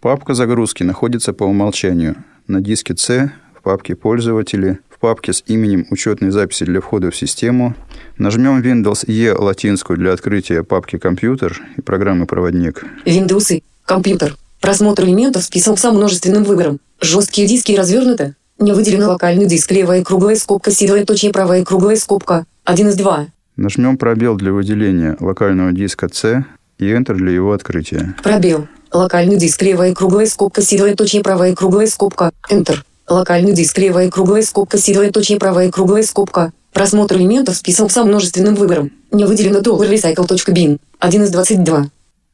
Папка 0.00 0.34
загрузки 0.34 0.82
находится 0.82 1.32
по 1.32 1.44
умолчанию 1.44 2.16
на 2.46 2.60
диске 2.60 2.96
C, 2.96 3.32
в 3.58 3.62
папке 3.62 3.94
«Пользователи», 3.94 4.78
в 4.88 5.00
папке 5.00 5.32
с 5.32 5.44
именем 5.46 5.86
учетной 5.90 6.30
записи 6.30 6.64
для 6.64 6.80
входа 6.80 7.10
в 7.10 7.16
систему. 7.16 7.74
Нажмем 8.16 8.60
Windows 8.60 9.04
E 9.06 9.32
латинскую 9.32 9.96
для 9.96 10.12
открытия 10.12 10.62
папки 10.62 10.98
«Компьютер» 10.98 11.60
и 11.76 11.80
программы 11.80 12.26
«Проводник». 12.26 12.84
Windows. 13.04 13.62
Компьютер. 13.84 14.36
Просмотр 14.60 15.04
элементов 15.04 15.44
список 15.44 15.78
со 15.78 15.92
множественным 15.92 16.44
выбором. 16.44 16.80
Жесткие 17.00 17.46
диски 17.46 17.72
развернуты. 17.72 18.34
Не 18.58 18.72
выделено 18.72 19.08
локальный 19.08 19.46
диск. 19.46 19.70
Левая 19.70 20.02
круглая 20.02 20.36
скобка, 20.36 20.70
силовая 20.70 21.04
точка, 21.04 21.30
правая 21.30 21.64
круглая 21.64 21.96
скобка. 21.96 22.44
Один 22.64 22.88
из 22.88 22.96
два. 22.96 23.26
Нажмем 23.56 23.96
пробел 23.96 24.36
для 24.36 24.52
выделения 24.52 25.16
локального 25.20 25.72
диска 25.72 26.08
C 26.12 26.44
и 26.78 26.86
Enter 26.86 27.14
для 27.14 27.32
его 27.32 27.52
открытия. 27.52 28.14
Пробел. 28.22 28.66
Локальный 28.92 29.36
диск, 29.36 29.62
левая 29.62 29.94
круглая 29.94 30.26
скобка, 30.26 30.62
силовая 30.62 30.94
точка, 30.94 31.20
правая 31.20 31.54
круглая 31.54 31.86
скобка. 31.86 32.32
Enter. 32.50 32.76
Локальный 33.08 33.52
диск, 33.52 33.78
левая 33.78 34.10
круглая 34.10 34.42
скобка, 34.42 34.78
силовая 34.78 35.10
точка, 35.12 35.36
правая 35.38 35.70
круглая 35.70 36.02
скобка. 36.02 36.52
Просмотр 36.72 37.16
элементов 37.16 37.56
список 37.56 37.90
со 37.90 38.04
множественным 38.04 38.54
выбором. 38.54 38.90
Не 39.10 39.24
выделено 39.24 39.60
доллар 39.60 39.88
recycle.bin. 39.88 40.78
Один 40.98 41.22
из 41.22 41.30
22. 41.30 41.86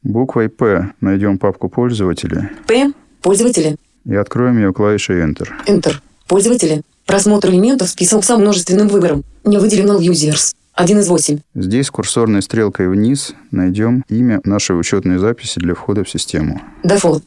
Буквой 0.03 0.49
P 0.49 0.91
найдем 1.01 1.37
папку 1.39 1.67
«Пользователи» 1.69 2.51
П. 2.67 2.91
Пользователи. 3.21 3.77
и 4.05 4.13
откроем 4.15 4.57
ее 4.57 4.71
клавишей 4.71 5.21
Enter. 5.23 5.47
Enter. 5.65 5.95
Пользователи. 6.27 6.81
Просмотр 7.05 7.49
элементов 7.49 7.89
список 7.89 8.23
со 8.23 8.37
множественным 8.37 8.87
выбором. 8.87 9.23
Не 9.43 9.59
выделено 9.59 9.99
users. 9.99 10.55
Один 10.73 10.99
из 10.99 11.07
восемь. 11.07 11.39
Здесь 11.53 11.89
курсорной 11.91 12.41
стрелкой 12.41 12.89
вниз 12.89 13.33
найдем 13.51 14.03
имя 14.09 14.41
нашей 14.43 14.77
учетной 14.77 15.19
записи 15.19 15.59
для 15.59 15.75
входа 15.75 16.03
в 16.03 16.09
систему. 16.09 16.61
Default. 16.83 17.23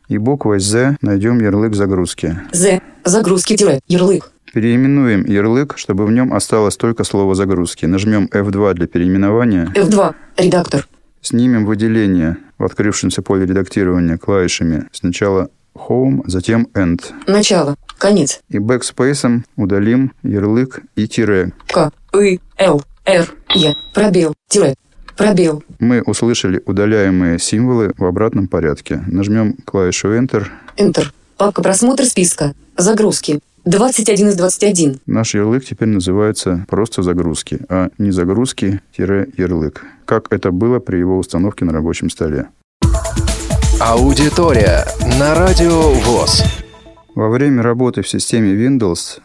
И 0.08 0.18
буквой 0.18 0.60
Z 0.60 0.96
найдем 1.00 1.40
ярлык 1.40 1.74
загрузки. 1.74 2.38
Z. 2.52 2.80
Загрузки 3.04 3.56
тире. 3.56 3.80
Ярлык. 3.88 4.30
Переименуем 4.52 5.24
ярлык, 5.24 5.74
чтобы 5.76 6.06
в 6.06 6.12
нем 6.12 6.32
осталось 6.32 6.76
только 6.76 7.04
слово 7.04 7.34
загрузки. 7.34 7.86
Нажмем 7.86 8.28
F2 8.30 8.74
для 8.74 8.86
переименования. 8.86 9.72
F2. 9.74 10.14
Редактор. 10.36 10.86
Снимем 11.20 11.64
выделение 11.64 12.36
в 12.58 12.64
открывшемся 12.64 13.22
поле 13.22 13.46
редактирования 13.46 14.18
клавишами 14.18 14.88
сначала 14.92 15.50
Home, 15.74 16.22
затем 16.26 16.68
End. 16.74 17.00
Начало. 17.26 17.76
Конец. 17.98 18.40
И 18.48 18.58
бэкспейсом 18.58 19.44
удалим 19.56 20.12
ярлык 20.22 20.80
и 20.96 21.06
тире. 21.06 21.52
К. 21.68 21.90
И. 22.14 22.40
Л. 22.58 22.82
Р. 23.04 23.34
Е. 23.54 23.74
Пробел. 23.94 24.34
Тире. 24.48 24.74
Пробел. 25.16 25.62
Мы 25.78 26.02
услышали 26.02 26.62
удаляемые 26.66 27.38
символы 27.38 27.92
в 27.96 28.04
обратном 28.04 28.48
порядке. 28.48 29.02
Нажмем 29.06 29.54
клавишу 29.64 30.08
Enter. 30.08 30.46
Enter. 30.76 31.06
Папка 31.36 31.62
просмотр 31.62 32.04
списка. 32.04 32.54
Загрузки. 32.76 33.40
21 33.64 34.28
из 34.28 34.36
21. 34.36 35.00
Наш 35.06 35.34
ярлык 35.34 35.64
теперь 35.64 35.88
называется 35.88 36.66
просто 36.68 37.02
загрузки, 37.02 37.60
а 37.68 37.90
не 37.96 38.10
загрузки-ярлык, 38.10 39.82
как 40.04 40.26
это 40.30 40.50
было 40.50 40.80
при 40.80 40.98
его 40.98 41.16
установке 41.16 41.64
на 41.64 41.72
рабочем 41.72 42.10
столе. 42.10 42.48
Аудитория 43.84 44.86
на 45.18 45.34
Радио 45.34 45.90
ВОЗ. 45.90 46.44
Во 47.16 47.28
время 47.28 47.64
работы 47.64 48.02
в 48.02 48.08
системе 48.08 48.54
Windows 48.54 49.18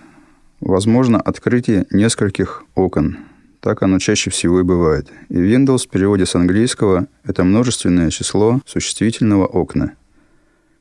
возможно 0.61 1.21
открытие 1.21 1.85
нескольких 1.91 2.63
окон. 2.73 3.19
Так 3.59 3.83
оно 3.83 3.99
чаще 3.99 4.31
всего 4.31 4.61
и 4.61 4.63
бывает. 4.63 5.09
И 5.29 5.35
Windows 5.35 5.85
в 5.85 5.89
переводе 5.89 6.25
с 6.25 6.33
английского– 6.33 7.05
это 7.23 7.43
множественное 7.43 8.09
число 8.09 8.59
существительного 8.65 9.45
окна. 9.45 9.91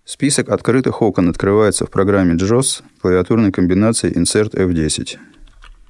Список 0.06 0.48
открытых 0.48 1.02
окон 1.02 1.28
открывается 1.28 1.84
в 1.84 1.90
программе 1.90 2.34
JOS 2.34 2.80
клавиатурной 3.02 3.52
комбинацией 3.52 4.14
Insert 4.14 4.54
F10. 4.54 5.18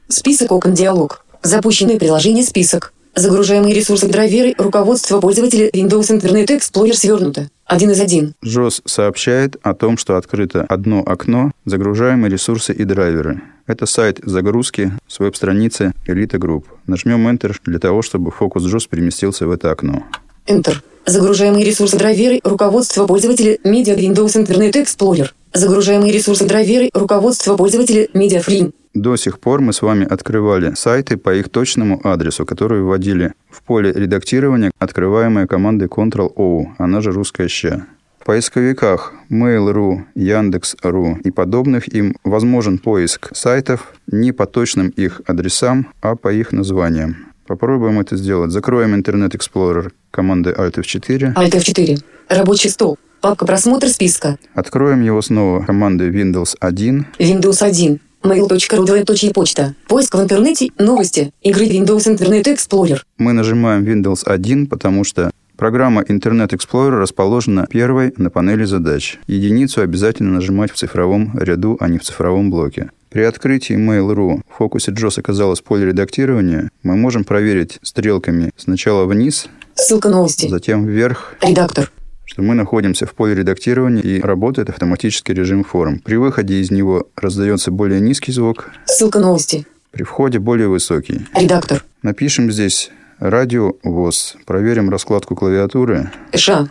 Список 0.09 0.51
окон 0.51 0.75
диалог. 0.75 1.25
Запущенные 1.41 2.01
приложения 2.01 2.43
список. 2.43 2.93
Загружаемые 3.15 3.77
ресурсы 3.77 4.09
драйверы, 4.09 4.57
руководство 4.59 5.21
пользователя 5.21 5.71
Windows 5.71 6.11
Internet 6.11 6.49
Explorer 6.49 6.93
свернуто. 6.93 7.49
Один 7.67 7.91
из 7.91 8.01
один. 8.01 8.35
JOS 8.45 8.83
сообщает 8.85 9.57
о 9.63 9.75
том, 9.75 9.99
что 9.99 10.17
открыто 10.17 10.65
одно 10.69 11.03
окно, 11.05 11.51
загружаемые 11.65 12.31
ресурсы 12.31 12.73
и 12.73 12.85
драйверы. 12.85 13.43
Это 13.67 13.87
сайт 13.87 14.21
загрузки 14.23 14.93
с 15.09 15.19
веб-страницы 15.19 15.93
Elite 16.07 16.39
Group. 16.39 16.65
Нажмем 16.87 17.27
Enter 17.27 17.57
для 17.65 17.81
того, 17.81 18.03
чтобы 18.03 18.31
фокус 18.31 18.63
JOS 18.65 18.89
переместился 18.89 19.49
в 19.49 19.51
это 19.51 19.73
окно. 19.73 20.05
Enter. 20.47 20.77
Загружаемые 21.07 21.65
ресурсы 21.65 21.99
драйверы, 21.99 22.41
руководство 22.45 23.05
пользователя 23.07 23.57
Media 23.65 23.97
Windows 23.97 24.37
Internet 24.37 24.75
Explorer. 24.75 25.31
Загружаемые 25.53 26.13
ресурсы 26.13 26.47
драйверы, 26.47 26.91
руководство 26.95 27.57
пользователя 27.57 28.07
Media 28.13 28.45
Free. 28.45 28.73
До 28.97 29.17
сих 29.17 29.41
пор 29.41 29.61
мы 29.61 29.75
с 29.75 29.83
вами 29.83 30.07
открывали 30.07 30.73
сайты 30.75 31.19
по 31.19 31.35
их 31.35 31.51
точному 31.51 32.01
адресу, 32.03 32.47
который 32.47 32.81
вводили 32.81 33.35
в 33.51 33.63
поле 33.63 33.93
редактирования, 33.93 34.71
открываемой 34.79 35.47
командой 35.47 35.87
Ctrl-O, 35.87 36.69
она 36.79 37.03
же 37.03 37.13
русская 37.13 37.47
ща. 37.47 37.85
В 38.19 38.25
поисковиках 38.25 39.13
Mail.ru, 39.31 39.99
Яндекс.ру 40.15 41.19
и 41.23 41.31
подобных 41.31 41.95
им 41.95 42.17
возможен 42.25 42.79
поиск 42.79 43.37
сайтов 43.37 43.93
не 44.07 44.33
по 44.33 44.47
точным 44.47 44.89
их 44.89 45.21
адресам, 45.27 45.89
а 46.01 46.17
по 46.17 46.33
их 46.33 46.53
названиям. 46.53 47.17
Попробуем 47.47 48.01
это 48.01 48.17
сделать. 48.17 48.51
Закроем 48.51 48.95
Internet 48.95 49.37
Explorer 49.37 49.93
командой 50.11 50.55
Alt 50.55 50.77
F4. 50.77 51.35
Alt 51.35 51.53
F4. 51.53 52.03
Рабочий 52.31 52.71
стол. 52.71 52.97
Папка 53.21 53.45
просмотр 53.45 53.89
списка. 53.89 54.39
Откроем 54.55 55.03
его 55.03 55.21
снова 55.21 55.63
командой 55.65 56.11
Windows 56.11 56.57
1. 56.61 57.07
Windows 57.19 57.63
1. 57.63 58.01
Mail.ru 58.23 59.33
почта. 59.33 59.75
Поиск 59.89 60.15
в 60.15 60.21
интернете, 60.21 60.71
новости, 60.79 61.33
игры 61.43 61.67
Windows 61.67 62.07
Internet 62.07 62.45
Explorer. 62.45 63.01
Мы 63.19 63.33
нажимаем 63.33 63.85
Windows 63.85 64.23
1, 64.25 64.67
потому 64.67 65.05
что 65.05 65.31
программа 65.57 66.03
Internet 66.03 66.49
Explorer 66.51 66.99
расположена 66.99 67.67
первой 67.71 68.13
на 68.17 68.31
панели 68.31 68.65
задач. 68.65 69.19
Единицу 69.27 69.81
обязательно 69.81 70.33
нажимать 70.33 70.73
в 70.73 70.77
цифровом 70.77 71.37
ряду, 71.39 71.77
а 71.81 71.89
не 71.89 71.99
в 71.99 72.03
цифровом 72.03 72.51
блоке. 72.51 72.91
При 73.11 73.23
открытии 73.23 73.77
Mail.ru 73.77 74.41
в 74.49 74.57
фокусе 74.59 74.91
JOS 74.93 75.21
оказалось 75.21 75.61
поле 75.61 75.87
редактирования. 75.87 76.71
Мы 76.83 76.97
можем 76.97 77.25
проверить 77.25 77.79
стрелками 77.83 78.51
сначала 78.57 79.05
вниз, 79.05 79.47
Ссылка 79.75 80.09
новости. 80.09 80.49
затем 80.49 80.85
вверх, 80.87 81.35
Редактор. 81.43 81.91
Что 82.27 82.43
мы 82.43 82.55
находимся 82.55 83.07
в 83.07 83.15
поле 83.15 83.35
редактирования 83.35 84.03
и 84.03 84.21
работает 84.21 84.69
автоматический 84.69 85.33
режим 85.33 85.65
форм. 85.65 86.01
При 86.01 86.17
выходе 86.17 86.61
из 86.61 86.71
него 86.71 87.09
раздается 87.17 87.71
более 87.71 88.01
низкий 88.01 88.33
звук, 88.33 88.71
Ссылка 88.85 89.19
новости. 89.21 89.67
при 89.93 90.03
входе 90.03 90.39
более 90.39 90.69
высокий. 90.69 91.27
Редактор. 91.35 91.85
Напишем 92.03 92.51
здесь 92.53 92.91
радио 93.19 93.73
ВОЗ. 93.83 94.37
Проверим 94.45 94.91
раскладку 94.91 95.35
клавиатуры. 95.35 96.11
Ш. 96.35 96.69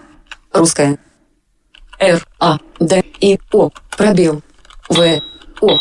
Русская. 0.54 1.00
Р. 2.00 2.26
А. 2.40 2.60
Д. 2.80 3.04
И. 3.22 3.40
О. 3.52 3.72
Пробел. 3.98 4.42
В. 4.90 5.22
О. 5.62 5.78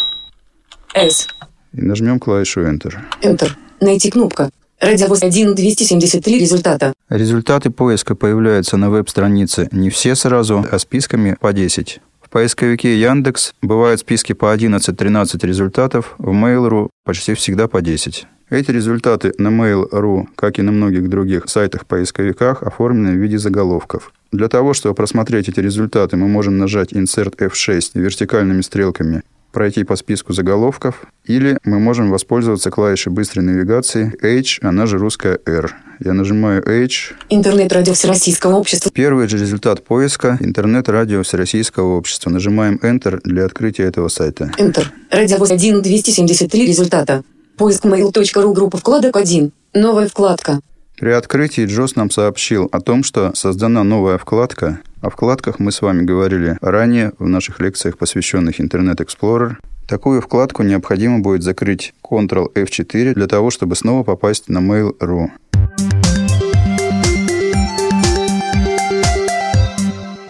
С. 0.95 1.27
И 1.73 1.83
нажмем 1.83 2.19
клавишу 2.21 2.63
Enter. 2.63 2.95
Enter. 3.23 3.51
Найти 3.81 4.11
кнопка. 4.11 4.51
Радиовоз 4.85 5.23
1 5.23 5.55
273 5.55 6.39
результата. 6.39 6.93
Результаты 7.09 7.71
поиска 7.71 8.15
появляются 8.15 8.77
на 8.77 8.91
веб-странице 8.91 9.67
не 9.73 9.89
все 9.89 10.15
сразу, 10.15 10.63
а 10.71 10.79
списками 10.79 11.39
по 11.41 11.55
10. 11.55 12.01
В 12.21 12.29
поисковике 12.29 13.01
Яндекс 13.01 13.55
бывают 13.63 14.01
списки 14.01 14.35
по 14.35 14.55
11-13 14.55 15.47
результатов, 15.47 16.15
в 16.19 16.33
Mail.ru 16.33 16.91
почти 17.03 17.33
всегда 17.33 17.67
по 17.67 17.81
10. 17.81 18.27
Эти 18.51 18.71
результаты 18.71 19.33
на 19.39 19.49
Mail.ru, 19.49 20.27
как 20.37 20.59
и 20.59 20.63
на 20.63 20.71
многих 20.71 21.09
других 21.09 21.49
сайтах-поисковиках, 21.49 22.63
оформлены 22.63 23.13
в 23.13 23.23
виде 23.23 23.39
заголовков. 23.39 24.13
Для 24.33 24.49
того, 24.49 24.75
чтобы 24.75 24.95
просмотреть 24.95 25.49
эти 25.49 25.61
результаты, 25.61 26.19
мы 26.19 26.29
можем 26.29 26.59
нажать 26.59 26.93
Insert 26.93 27.39
F6 27.39 27.93
вертикальными 27.95 28.61
стрелками 28.61 29.23
пройти 29.55 29.85
по 29.85 29.97
списку 29.97 30.35
заголовков, 30.35 31.07
или 31.25 31.57
мы 31.65 31.79
можем 31.79 32.11
воспользоваться 32.11 32.71
клавишей 32.71 33.13
быстрой 33.13 33.45
навигации 33.45 34.13
H, 34.23 34.59
она 34.61 34.85
же 34.85 34.99
русская 34.99 35.39
R. 35.47 35.75
Я 36.01 36.13
нажимаю 36.13 36.63
H. 36.67 37.15
Интернет-радио 37.31 37.95
Всероссийского 37.95 38.57
общества. 38.57 38.91
Первый 38.93 39.29
же 39.29 39.39
результат 39.39 39.83
поиска– 39.85 40.37
интернет-радио 40.41 41.23
Всероссийского 41.23 41.97
общества. 41.97 42.31
Нажимаем 42.31 42.79
Enter 42.83 43.21
для 43.25 43.47
открытия 43.47 43.85
этого 43.85 44.09
сайта. 44.09 44.51
Enter. 44.59 44.85
Радио 45.11 45.43
1 45.43 45.83
273 45.83 46.67
результата. 46.67 47.23
Поиск 47.57 47.85
mail.ru 47.85 48.53
группа 48.53 48.77
вкладок 48.77 49.17
1. 49.17 49.53
Новая 49.75 50.09
вкладка. 50.09 50.61
При 50.99 51.11
открытии 51.11 51.67
Джос 51.67 51.97
нам 51.97 52.11
сообщил 52.11 52.69
о 52.71 52.81
том, 52.81 53.03
что 53.03 53.33
создана 53.35 53.83
новая 53.85 54.19
вкладка. 54.19 54.81
О 55.05 55.11
вкладках 55.11 55.59
мы 55.59 55.71
с 55.71 55.83
вами 55.83 56.03
говорили 56.03 56.57
ранее 56.63 57.13
в 57.19 57.29
наших 57.29 57.61
лекциях, 57.61 57.99
посвященных 57.99 58.59
Internet 58.59 59.05
Explorer. 59.05 59.57
Такую 59.87 60.23
вкладку 60.23 60.63
необходимо 60.63 61.19
будет 61.19 61.43
закрыть 61.43 61.93
Ctrl 62.03 62.51
F4 62.55 63.13
для 63.13 63.27
того, 63.27 63.51
чтобы 63.51 63.77
снова 63.77 64.03
попасть 64.03 64.49
на 64.49 64.61
Mail.ru. 64.61 65.29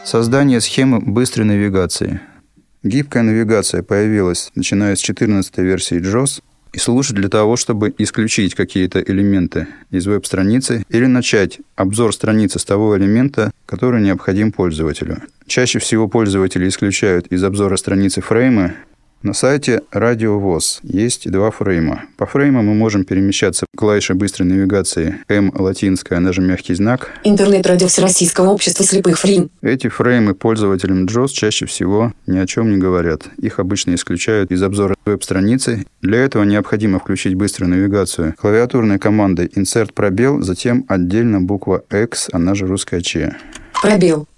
Создание 0.05 0.61
схемы 0.61 0.99
быстрой 0.99 1.47
навигации. 1.47 2.21
Гибкая 2.83 3.23
навигация 3.23 3.85
появилась 3.85 4.51
начиная 4.57 4.97
с 4.97 4.99
14 4.99 5.57
версии 5.59 6.01
JOS– 6.01 6.43
и 6.75 6.79
слушать 6.79 7.15
для 7.15 7.29
того, 7.29 7.57
чтобы 7.57 7.95
исключить 7.99 8.55
какие-то 8.55 9.01
элементы 9.01 9.69
из 9.91 10.07
веб-страницы 10.07 10.85
или 10.89 11.07
начать 11.07 11.61
обзор 11.77 12.13
страницы 12.13 12.59
с 12.59 12.65
того 12.65 12.99
элемента, 12.99 13.53
который 13.66 14.03
необходим 14.03 14.53
пользователю. 14.53 15.22
Чаще 15.46 15.79
всего 15.79 16.09
пользователи 16.09 16.68
исключают 16.68 17.27
из 17.29 17.42
обзора 17.44 17.77
страницы 17.77 18.20
фреймы, 18.20 18.74
на 19.25 19.33
сайте 19.33 19.81
Радио 19.91 20.39
ВОЗ 20.39 20.81
есть 20.83 21.31
два 21.31 21.51
фрейма. 21.51 22.03
По 22.19 22.27
фреймам 22.27 22.67
мы 22.67 22.75
можем 22.75 23.05
перемещаться 23.05 23.65
клавишей 23.75 24.15
быстрой 24.17 24.47
навигации 24.47 25.17
М 25.29 25.51
латинская, 25.59 26.17
она 26.17 26.33
же 26.35 26.43
мягкий 26.43 26.75
знак. 26.75 27.11
Интернет-радио 27.25 27.89
Всероссийского 27.89 28.51
общества 28.51 28.85
слепых 28.85 29.19
фрейм. 29.19 29.51
Эти 29.63 29.89
фреймы 29.89 30.35
пользователям 30.35 31.07
JOS 31.07 31.29
чаще 31.29 31.65
всего 31.65 32.13
ни 32.27 32.37
о 32.37 32.47
чем 32.47 32.71
не 32.71 32.77
говорят. 32.77 33.23
Их 33.39 33.59
обычно 33.59 33.95
исключают 33.95 34.53
из 34.53 34.63
обзора 34.63 34.95
веб-страницы. 35.07 35.87
Для 36.03 36.19
этого 36.19 36.45
необходимо 36.45 36.99
включить 36.99 37.35
быструю 37.35 37.71
навигацию 37.71 38.35
клавиатурной 38.39 38.99
командой 38.99 39.51
Insert 39.57 39.95
пробел, 39.95 40.43
затем 40.43 40.85
отдельно 40.87 41.41
буква 41.41 41.83
X, 41.91 42.29
она 42.31 42.55
же 42.55 42.67
русская 42.67 43.01
Ч. 43.01 43.35
Пробел. 43.81 44.29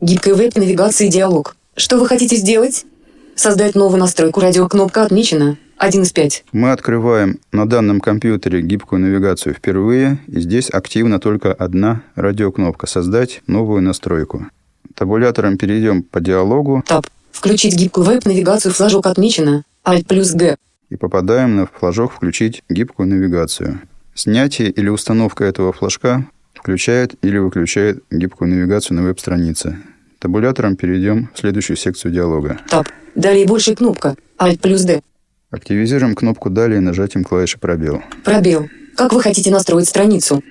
Гибкая 0.00 0.34
веб-навигация 0.34 1.08
диалог. 1.08 1.56
Что 1.74 1.98
вы 1.98 2.06
хотите 2.06 2.36
сделать? 2.36 2.86
Создать 3.36 3.74
новую 3.74 4.00
настройку 4.00 4.40
радиокнопка 4.40 5.02
отмечена. 5.02 5.58
1 5.76 6.02
из 6.02 6.12
5. 6.12 6.44
Мы 6.52 6.72
открываем 6.72 7.38
на 7.52 7.68
данном 7.68 8.00
компьютере 8.00 8.62
гибкую 8.62 9.02
навигацию 9.02 9.54
впервые, 9.54 10.18
и 10.26 10.40
здесь 10.40 10.70
активна 10.70 11.20
только 11.20 11.52
одна 11.52 12.00
радиокнопка 12.14 12.86
«Создать 12.86 13.42
новую 13.46 13.82
настройку». 13.82 14.46
Табулятором 14.94 15.58
перейдем 15.58 16.02
по 16.02 16.18
диалогу. 16.20 16.82
Таб. 16.86 17.06
Включить 17.30 17.76
гибкую 17.76 18.06
веб-навигацию 18.06 18.72
флажок 18.72 19.06
отмечено. 19.06 19.64
Alt 19.84 20.06
плюс 20.06 20.32
Г. 20.32 20.56
И 20.88 20.96
попадаем 20.96 21.56
на 21.56 21.66
флажок 21.66 22.12
«Включить 22.12 22.62
гибкую 22.70 23.08
навигацию». 23.08 23.82
Снятие 24.14 24.70
или 24.70 24.88
установка 24.88 25.44
этого 25.44 25.74
флажка 25.74 26.26
включает 26.54 27.14
или 27.22 27.36
выключает 27.36 28.02
гибкую 28.10 28.48
навигацию 28.48 28.96
на 28.96 29.02
веб-странице. 29.02 29.76
Табулятором 30.18 30.76
перейдем 30.76 31.30
в 31.34 31.38
следующую 31.38 31.76
секцию 31.76 32.12
диалога. 32.12 32.58
Таб. 32.68 32.88
Далее 33.14 33.46
больше 33.46 33.74
кнопка. 33.74 34.16
Alt 34.38 34.60
плюс 34.60 34.82
D. 34.82 35.00
Активизируем 35.50 36.14
кнопку 36.14 36.50
«Далее» 36.50 36.80
нажатием 36.80 37.24
клавиши 37.24 37.58
«Пробел». 37.58 38.02
Пробел. 38.24 38.68
Как 38.96 39.12
вы 39.12 39.22
хотите 39.22 39.50
настроить 39.50 39.88
страницу? 39.88 40.42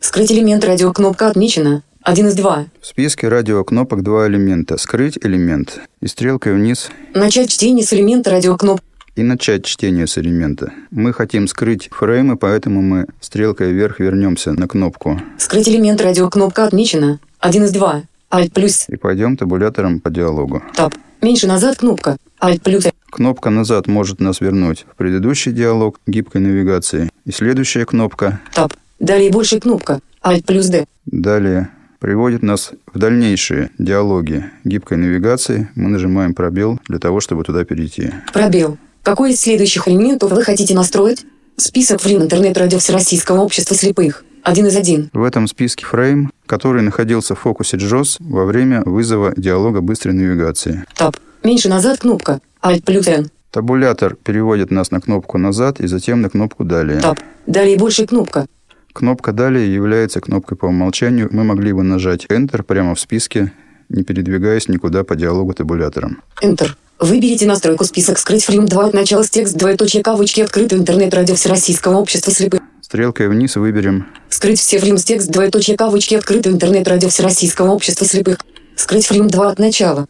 Скрыть 0.00 0.30
элемент 0.30 0.64
радиокнопка 0.64 1.28
отмечена. 1.28 1.82
Один 2.02 2.28
из 2.28 2.34
два. 2.34 2.66
В 2.80 2.86
списке 2.86 3.28
радиокнопок 3.28 4.02
два 4.02 4.28
элемента. 4.28 4.76
Скрыть 4.76 5.18
элемент 5.22 5.80
и 6.00 6.06
стрелкой 6.06 6.54
вниз. 6.54 6.90
Начать 7.14 7.50
чтение 7.50 7.84
с 7.84 7.92
элемента 7.94 8.30
радиокноп. 8.30 8.80
И 9.16 9.22
начать 9.22 9.64
чтение 9.64 10.06
с 10.06 10.18
элемента. 10.18 10.72
Мы 10.90 11.12
хотим 11.12 11.48
скрыть 11.48 11.88
фреймы, 11.90 12.36
поэтому 12.36 12.82
мы 12.82 13.06
стрелкой 13.20 13.72
вверх 13.72 14.00
вернемся 14.00 14.52
на 14.52 14.68
кнопку. 14.68 15.20
Скрыть 15.38 15.68
элемент 15.68 16.00
радиокнопка 16.00 16.64
отмечена. 16.64 17.20
Один 17.40 17.64
из 17.64 17.72
два. 17.72 18.02
Alt 18.34 18.50
плюс. 18.52 18.86
И 18.88 18.96
пойдем 18.96 19.36
табулятором 19.36 20.00
по 20.00 20.10
диалогу. 20.10 20.60
Таб. 20.74 20.92
Меньше 21.22 21.46
назад 21.46 21.78
кнопка. 21.78 22.16
Alt 22.40 22.62
плюс. 22.62 22.84
Кнопка 23.08 23.50
«Назад» 23.50 23.86
может 23.86 24.18
нас 24.18 24.40
вернуть 24.40 24.86
в 24.92 24.96
предыдущий 24.96 25.52
диалог 25.52 26.00
гибкой 26.04 26.40
навигации. 26.40 27.10
И 27.24 27.30
следующая 27.30 27.84
кнопка 27.86 28.40
Таб. 28.52 28.72
Далее 28.98 29.30
больше 29.30 29.60
кнопка. 29.60 30.00
Alt 30.20 30.44
плюс 30.44 30.66
D. 30.66 30.84
Далее 31.06 31.68
приводит 32.00 32.42
нас 32.42 32.72
в 32.92 32.98
дальнейшие 32.98 33.70
диалоги 33.78 34.50
гибкой 34.64 34.98
навигации. 34.98 35.68
Мы 35.76 35.90
нажимаем 35.90 36.34
пробел 36.34 36.80
для 36.88 36.98
того, 36.98 37.20
чтобы 37.20 37.44
туда 37.44 37.64
перейти. 37.64 38.10
Пробел. 38.32 38.78
Какой 39.04 39.30
из 39.30 39.40
следующих 39.40 39.86
элементов 39.86 40.32
вы 40.32 40.42
хотите 40.42 40.74
настроить? 40.74 41.24
Список 41.56 42.00
фрим 42.00 42.22
интернет-радио 42.22 42.80
Всероссийского 42.80 43.42
общества 43.42 43.76
слепых. 43.76 44.24
Один 44.44 44.66
из 44.66 44.76
один. 44.76 45.08
В 45.14 45.22
этом 45.22 45.48
списке 45.48 45.86
фрейм, 45.86 46.30
который 46.44 46.82
находился 46.82 47.34
в 47.34 47.38
фокусе 47.38 47.78
JOS 47.78 48.18
во 48.20 48.44
время 48.44 48.82
вызова 48.84 49.32
диалога 49.34 49.80
быстрой 49.80 50.14
навигации. 50.14 50.84
Таб. 50.94 51.16
Меньше 51.42 51.70
назад 51.70 52.00
кнопка. 52.00 52.40
Alt 52.62 52.82
плюс 52.84 53.08
N. 53.08 53.30
Табулятор 53.50 54.16
переводит 54.16 54.70
нас 54.70 54.90
на 54.90 55.00
кнопку 55.00 55.38
«Назад» 55.38 55.80
и 55.80 55.86
затем 55.86 56.20
на 56.20 56.28
кнопку 56.28 56.64
«Далее». 56.64 57.00
Таб. 57.00 57.18
Далее 57.46 57.78
больше 57.78 58.06
кнопка. 58.06 58.46
Кнопка 58.92 59.32
«Далее» 59.32 59.72
является 59.72 60.20
кнопкой 60.20 60.58
по 60.58 60.66
умолчанию. 60.66 61.28
Мы 61.30 61.44
могли 61.44 61.72
бы 61.72 61.82
нажать 61.82 62.26
Enter 62.26 62.62
прямо 62.62 62.94
в 62.94 63.00
списке, 63.00 63.52
не 63.88 64.02
передвигаясь 64.02 64.68
никуда 64.68 65.04
по 65.04 65.16
диалогу 65.16 65.54
табулятором. 65.54 66.22
Enter. 66.42 66.72
Выберите 67.00 67.46
настройку 67.46 67.84
список 67.84 68.18
«Скрыть 68.18 68.44
фрим 68.44 68.66
2» 68.66 68.88
от 68.88 68.92
начала 68.92 69.22
с 69.22 69.30
текст 69.30 69.56
двоеточие 69.56 70.02
кавычки 70.02 70.42
открытый 70.42 70.78
интернет-радио 70.78 71.34
Всероссийского 71.34 71.96
общества 71.96 72.30
слепых. 72.30 72.60
Стрелкой 72.94 73.26
вниз 73.26 73.56
выберем 73.56 74.06
Скрыть 74.28 74.60
все 74.60 74.78
фрим 74.78 74.98
с 74.98 75.02
текст 75.02 75.28
двоеточие 75.28 75.76
кавычки 75.76 76.14
открытый 76.14 76.52
интернет-радио 76.52 77.08
Всероссийского 77.08 77.72
общества 77.72 78.06
слепых. 78.06 78.38
Скрыть 78.76 79.06
фрим 79.06 79.26
2 79.26 79.50
от 79.50 79.58
начала. 79.58 80.06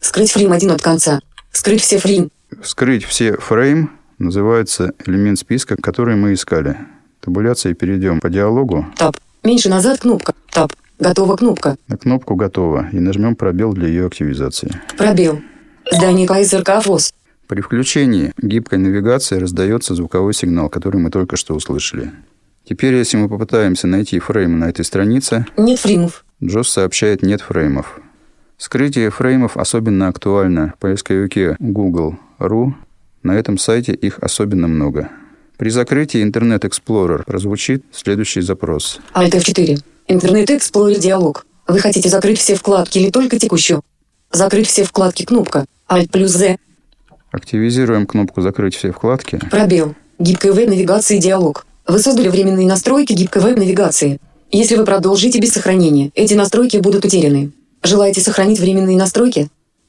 Скрыть 0.00 0.32
фрим 0.32 0.50
1 0.50 0.68
от 0.72 0.82
конца. 0.82 1.20
Скрыть 1.52 1.80
все 1.80 1.98
фрим. 1.98 2.32
«Скрыть 2.60 3.04
все 3.04 3.36
фрейм» 3.36 3.92
называется 4.18 4.94
элемент 5.06 5.38
списка, 5.38 5.76
который 5.80 6.16
мы 6.16 6.32
искали. 6.32 6.76
Табуляции 7.20 7.72
перейдем 7.72 8.18
по 8.18 8.28
диалогу 8.28 8.84
Таб. 8.96 9.16
Меньше 9.44 9.68
назад 9.68 10.00
кнопка. 10.00 10.34
Таб. 10.50 10.72
Готова 10.98 11.36
кнопка. 11.36 11.76
на 11.86 11.96
кнопку 11.96 12.34
«Готово» 12.34 12.88
и 12.90 12.98
нажмем 12.98 13.36
пробел 13.36 13.72
для 13.74 13.86
ее 13.86 14.06
активизации. 14.06 14.72
Пробел. 14.98 15.40
Здание 15.88 16.26
КСРК 16.26 16.84
ВОЗ. 16.84 17.14
При 17.46 17.60
включении 17.60 18.32
гибкой 18.40 18.78
навигации 18.78 19.36
раздается 19.36 19.94
звуковой 19.94 20.32
сигнал, 20.34 20.68
который 20.68 21.00
мы 21.00 21.10
только 21.10 21.36
что 21.36 21.54
услышали. 21.54 22.12
Теперь, 22.68 22.94
если 22.94 23.18
мы 23.18 23.28
попытаемся 23.28 23.86
найти 23.86 24.18
фрейм 24.18 24.58
на 24.58 24.70
этой 24.70 24.84
странице, 24.84 25.46
Нет 25.58 25.78
фримов. 25.78 26.24
Джос 26.42 26.70
сообщает 26.70 27.22
«нет 27.22 27.42
фреймов». 27.42 28.00
Скрытие 28.56 29.10
фреймов 29.10 29.56
особенно 29.56 30.08
актуально 30.08 30.74
в 30.76 30.80
поисковике 30.80 31.56
Google.ru. 31.58 32.72
На 33.22 33.32
этом 33.32 33.58
сайте 33.58 33.92
их 33.92 34.18
особенно 34.20 34.68
много. 34.68 35.10
При 35.58 35.68
закрытии 35.70 36.24
Internet 36.24 36.60
Explorer 36.60 37.24
прозвучит 37.24 37.84
следующий 37.92 38.40
запрос. 38.40 39.00
Alt 39.14 39.32
F4. 39.32 39.80
Интернет 40.08 40.50
Explorer 40.50 40.98
диалог. 40.98 41.46
Вы 41.66 41.78
хотите 41.78 42.08
закрыть 42.08 42.38
все 42.38 42.54
вкладки 42.54 42.98
или 42.98 43.10
только 43.10 43.38
текущую? 43.38 43.82
Закрыть 44.32 44.66
все 44.66 44.84
вкладки 44.84 45.24
кнопка. 45.24 45.66
Alt 45.88 46.10
плюс 46.10 46.30
Z. 46.30 46.56
Активизируем 47.34 48.06
кнопку 48.06 48.42
«Закрыть 48.42 48.76
все 48.76 48.92
вкладки». 48.92 49.40
Пробел. 49.50 49.96
Гибкая 50.20 50.52
веб-навигация 50.52 51.18
диалог. 51.18 51.66
Вы 51.84 51.98
создали 51.98 52.28
временные 52.28 52.68
настройки 52.68 53.12
гибкой 53.12 53.42
веб-навигации. 53.42 54.20
Если 54.52 54.76
вы 54.76 54.84
продолжите 54.84 55.40
без 55.40 55.50
сохранения, 55.50 56.12
эти 56.14 56.34
настройки 56.34 56.76
будут 56.76 57.04
утеряны. 57.04 57.50
Желаете 57.82 58.20
сохранить 58.20 58.60
временные 58.60 58.96
настройки? 58.96 59.48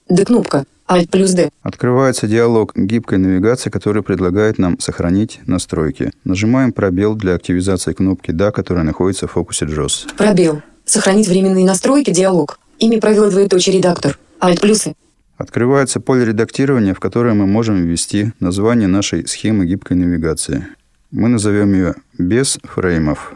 D 0.10 0.25
кнопка. 0.25 0.65
Alt 0.88 1.10
плюс 1.12 1.34
D. 1.34 1.49
Открывается 1.62 2.25
диалог 2.25 2.71
гибкой 2.75 3.19
навигации, 3.19 3.69
который 3.69 4.01
предлагает 4.01 4.58
нам 4.58 4.79
сохранить 4.79 5.39
настройки. 5.45 6.12
Нажимаем 6.23 6.73
пробел 6.73 7.13
для 7.13 7.36
активизации 7.36 7.93
кнопки 7.93 8.31
«Да», 8.31 8.51
которая 8.51 8.84
находится 8.84 9.27
в 9.27 9.34
фокусе 9.34 9.65
JOS. 9.65 10.15
Пробел. 10.17 10.63
Сохранить 10.84 11.27
временные 11.27 11.63
настройки 11.63 12.10
диалог. 12.10 12.58
Имя 12.79 12.99
правила 12.99 13.29
двоеточие 13.29 13.77
редактор. 13.77 14.17
Alt 14.39 14.62
плюсы. 14.62 14.95
Открывается 15.37 15.99
поле 15.99 16.25
редактирования, 16.25 16.93
в 16.93 16.99
которое 16.99 17.33
мы 17.33 17.45
можем 17.45 17.85
ввести 17.85 18.31
название 18.39 18.87
нашей 18.87 19.27
схемы 19.27 19.65
гибкой 19.65 19.97
навигации. 19.97 20.67
Мы 21.11 21.27
назовем 21.27 21.73
ее 21.73 21.95
«Без 22.17 22.57
фреймов». 22.63 23.33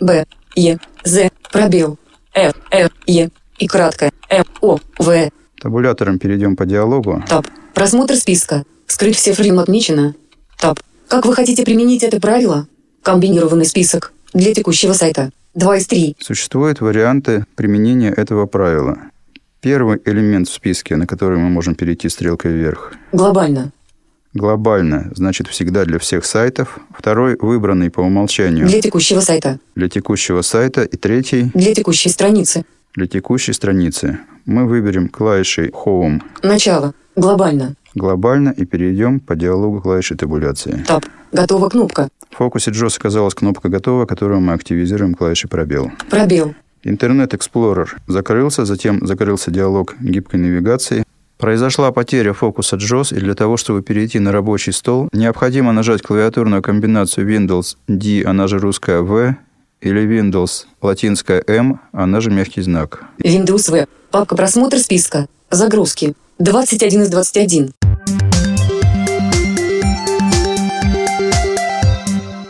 Б. 0.00 0.24
Е. 0.56 0.78
З. 1.04 1.30
Пробел. 1.52 1.98
Ф. 2.34 2.54
Ф. 2.70 2.90
Е. 3.06 3.30
И 3.58 3.66
краткое. 3.66 4.12
М. 4.30 4.44
О. 4.60 4.78
В. 4.98 5.30
Табулятором 5.60 6.18
перейдем 6.18 6.56
по 6.56 6.66
диалогу. 6.66 7.22
Таб. 7.28 7.46
Просмотр 7.74 8.16
списка. 8.16 8.64
Скрыть 8.86 9.16
все 9.16 9.32
фрейм 9.32 9.58
отмечено. 9.58 10.14
Таб. 10.58 10.80
Как 11.08 11.26
вы 11.26 11.34
хотите 11.34 11.64
применить 11.64 12.02
это 12.02 12.20
правило? 12.20 12.66
Комбинированный 13.02 13.66
список. 13.66 14.12
Для 14.32 14.54
текущего 14.54 14.94
сайта. 14.94 15.30
2 15.54 15.76
из 15.76 15.86
3. 15.86 16.16
Существуют 16.18 16.80
варианты 16.80 17.44
применения 17.54 18.10
этого 18.10 18.46
правила. 18.46 18.98
Первый 19.64 19.98
элемент 20.04 20.46
в 20.46 20.52
списке, 20.52 20.94
на 20.96 21.06
который 21.06 21.38
мы 21.38 21.48
можем 21.48 21.74
перейти 21.74 22.10
стрелкой 22.10 22.52
вверх. 22.52 22.92
Глобально. 23.12 23.72
Глобально, 24.34 25.10
значит 25.14 25.48
всегда 25.48 25.86
для 25.86 25.98
всех 25.98 26.26
сайтов. 26.26 26.80
Второй 26.94 27.38
выбранный 27.40 27.90
по 27.90 28.00
умолчанию 28.00 28.66
Для 28.68 28.82
текущего 28.82 29.20
сайта. 29.20 29.58
для 29.74 29.88
текущего 29.88 30.42
сайта. 30.42 30.82
И 30.82 30.98
третий 30.98 31.50
Для 31.54 31.74
текущей 31.74 32.10
страницы. 32.10 32.66
для 32.94 33.06
текущей 33.06 33.54
страницы. 33.54 34.18
Мы 34.44 34.66
выберем 34.66 35.08
клавишей 35.08 35.70
Home 35.70 36.20
Начало. 36.42 36.92
Глобально. 37.16 37.74
глобально 37.94 38.50
и 38.50 38.66
перейдем 38.66 39.18
по 39.18 39.34
диалогу 39.34 39.80
клавиши 39.80 40.14
табуляции. 40.14 40.84
Таб. 40.86 41.06
Готова 41.32 41.70
кнопка. 41.70 42.10
В 42.30 42.36
фокусе 42.36 42.70
JOS 42.70 42.98
оказалась 42.98 43.32
кнопка 43.32 43.70
«Готово», 43.70 44.04
которую 44.04 44.40
мы 44.42 44.52
активизируем 44.52 45.14
клавишей 45.14 45.48
«Пробел». 45.48 45.90
Пробел. 46.10 46.54
Интернет 46.84 47.32
Explorer 47.32 47.88
закрылся, 48.06 48.64
затем 48.64 49.06
закрылся 49.06 49.50
диалог 49.50 49.94
гибкой 50.00 50.40
навигации. 50.40 51.04
Произошла 51.38 51.90
потеря 51.92 52.32
фокуса 52.32 52.76
JOS, 52.76 53.16
и 53.16 53.20
для 53.20 53.34
того, 53.34 53.56
чтобы 53.56 53.82
перейти 53.82 54.20
на 54.20 54.32
рабочий 54.32 54.72
стол, 54.72 55.08
необходимо 55.12 55.72
нажать 55.72 56.02
клавиатурную 56.02 56.62
комбинацию 56.62 57.26
Windows 57.26 57.76
D, 57.88 58.22
она 58.24 58.46
же 58.46 58.58
русская 58.58 59.00
V, 59.00 59.36
или 59.80 60.02
Windows 60.02 60.66
латинская 60.80 61.42
M, 61.46 61.80
она 61.92 62.20
же 62.20 62.30
мягкий 62.30 62.62
знак. 62.62 63.04
Windows 63.18 63.70
V. 63.70 63.86
Папка 64.10 64.36
просмотр 64.36 64.78
списка. 64.78 65.26
Загрузки. 65.50 66.14
21 66.38 67.02
из 67.02 67.08
21. 67.10 67.72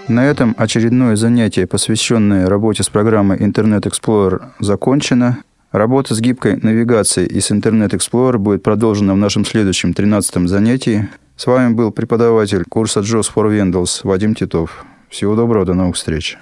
На 0.09 0.27
этом 0.27 0.55
очередное 0.59 1.17
занятие, 1.17 1.67
посвященное 1.67 2.47
работе 2.47 2.83
с 2.83 2.91
программой 2.91 3.39
Internet 3.39 3.83
Explorer, 3.83 4.43
закончено. 4.61 5.39
Работа 5.73 6.15
с 6.15 6.21
гибкой 6.21 6.57
навигацией 6.57 7.27
и 7.27 7.41
с 7.41 7.51
Internet 7.51 7.91
Explorer 7.91 8.37
будет 8.37 8.63
продолжена 8.63 9.15
в 9.15 9.17
нашем 9.17 9.47
следующем 9.47 9.95
13 9.95 10.47
занятии. 10.47 11.09
С 11.37 11.47
вами 11.47 11.73
был 11.73 11.91
преподаватель 11.91 12.65
курса 12.69 13.01
JOS 13.01 13.31
for 13.35 13.51
Windows 13.51 14.01
Вадим 14.05 14.35
Титов. 14.35 14.85
Всего 15.09 15.35
доброго, 15.37 15.65
до 15.65 15.75
новых 15.75 15.97
встреч. 15.97 16.37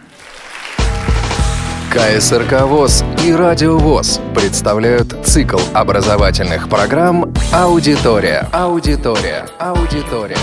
КСРК 1.93 2.63
ВОЗ 2.63 3.05
и 3.25 3.33
Радио 3.33 3.79
ВОЗ 3.79 4.21
представляют 4.35 5.15
цикл 5.25 5.61
образовательных 5.73 6.69
программ 6.69 7.33
«Аудитория». 7.53 8.49
Аудитория. 8.51 9.47
Аудитория. 9.59 10.39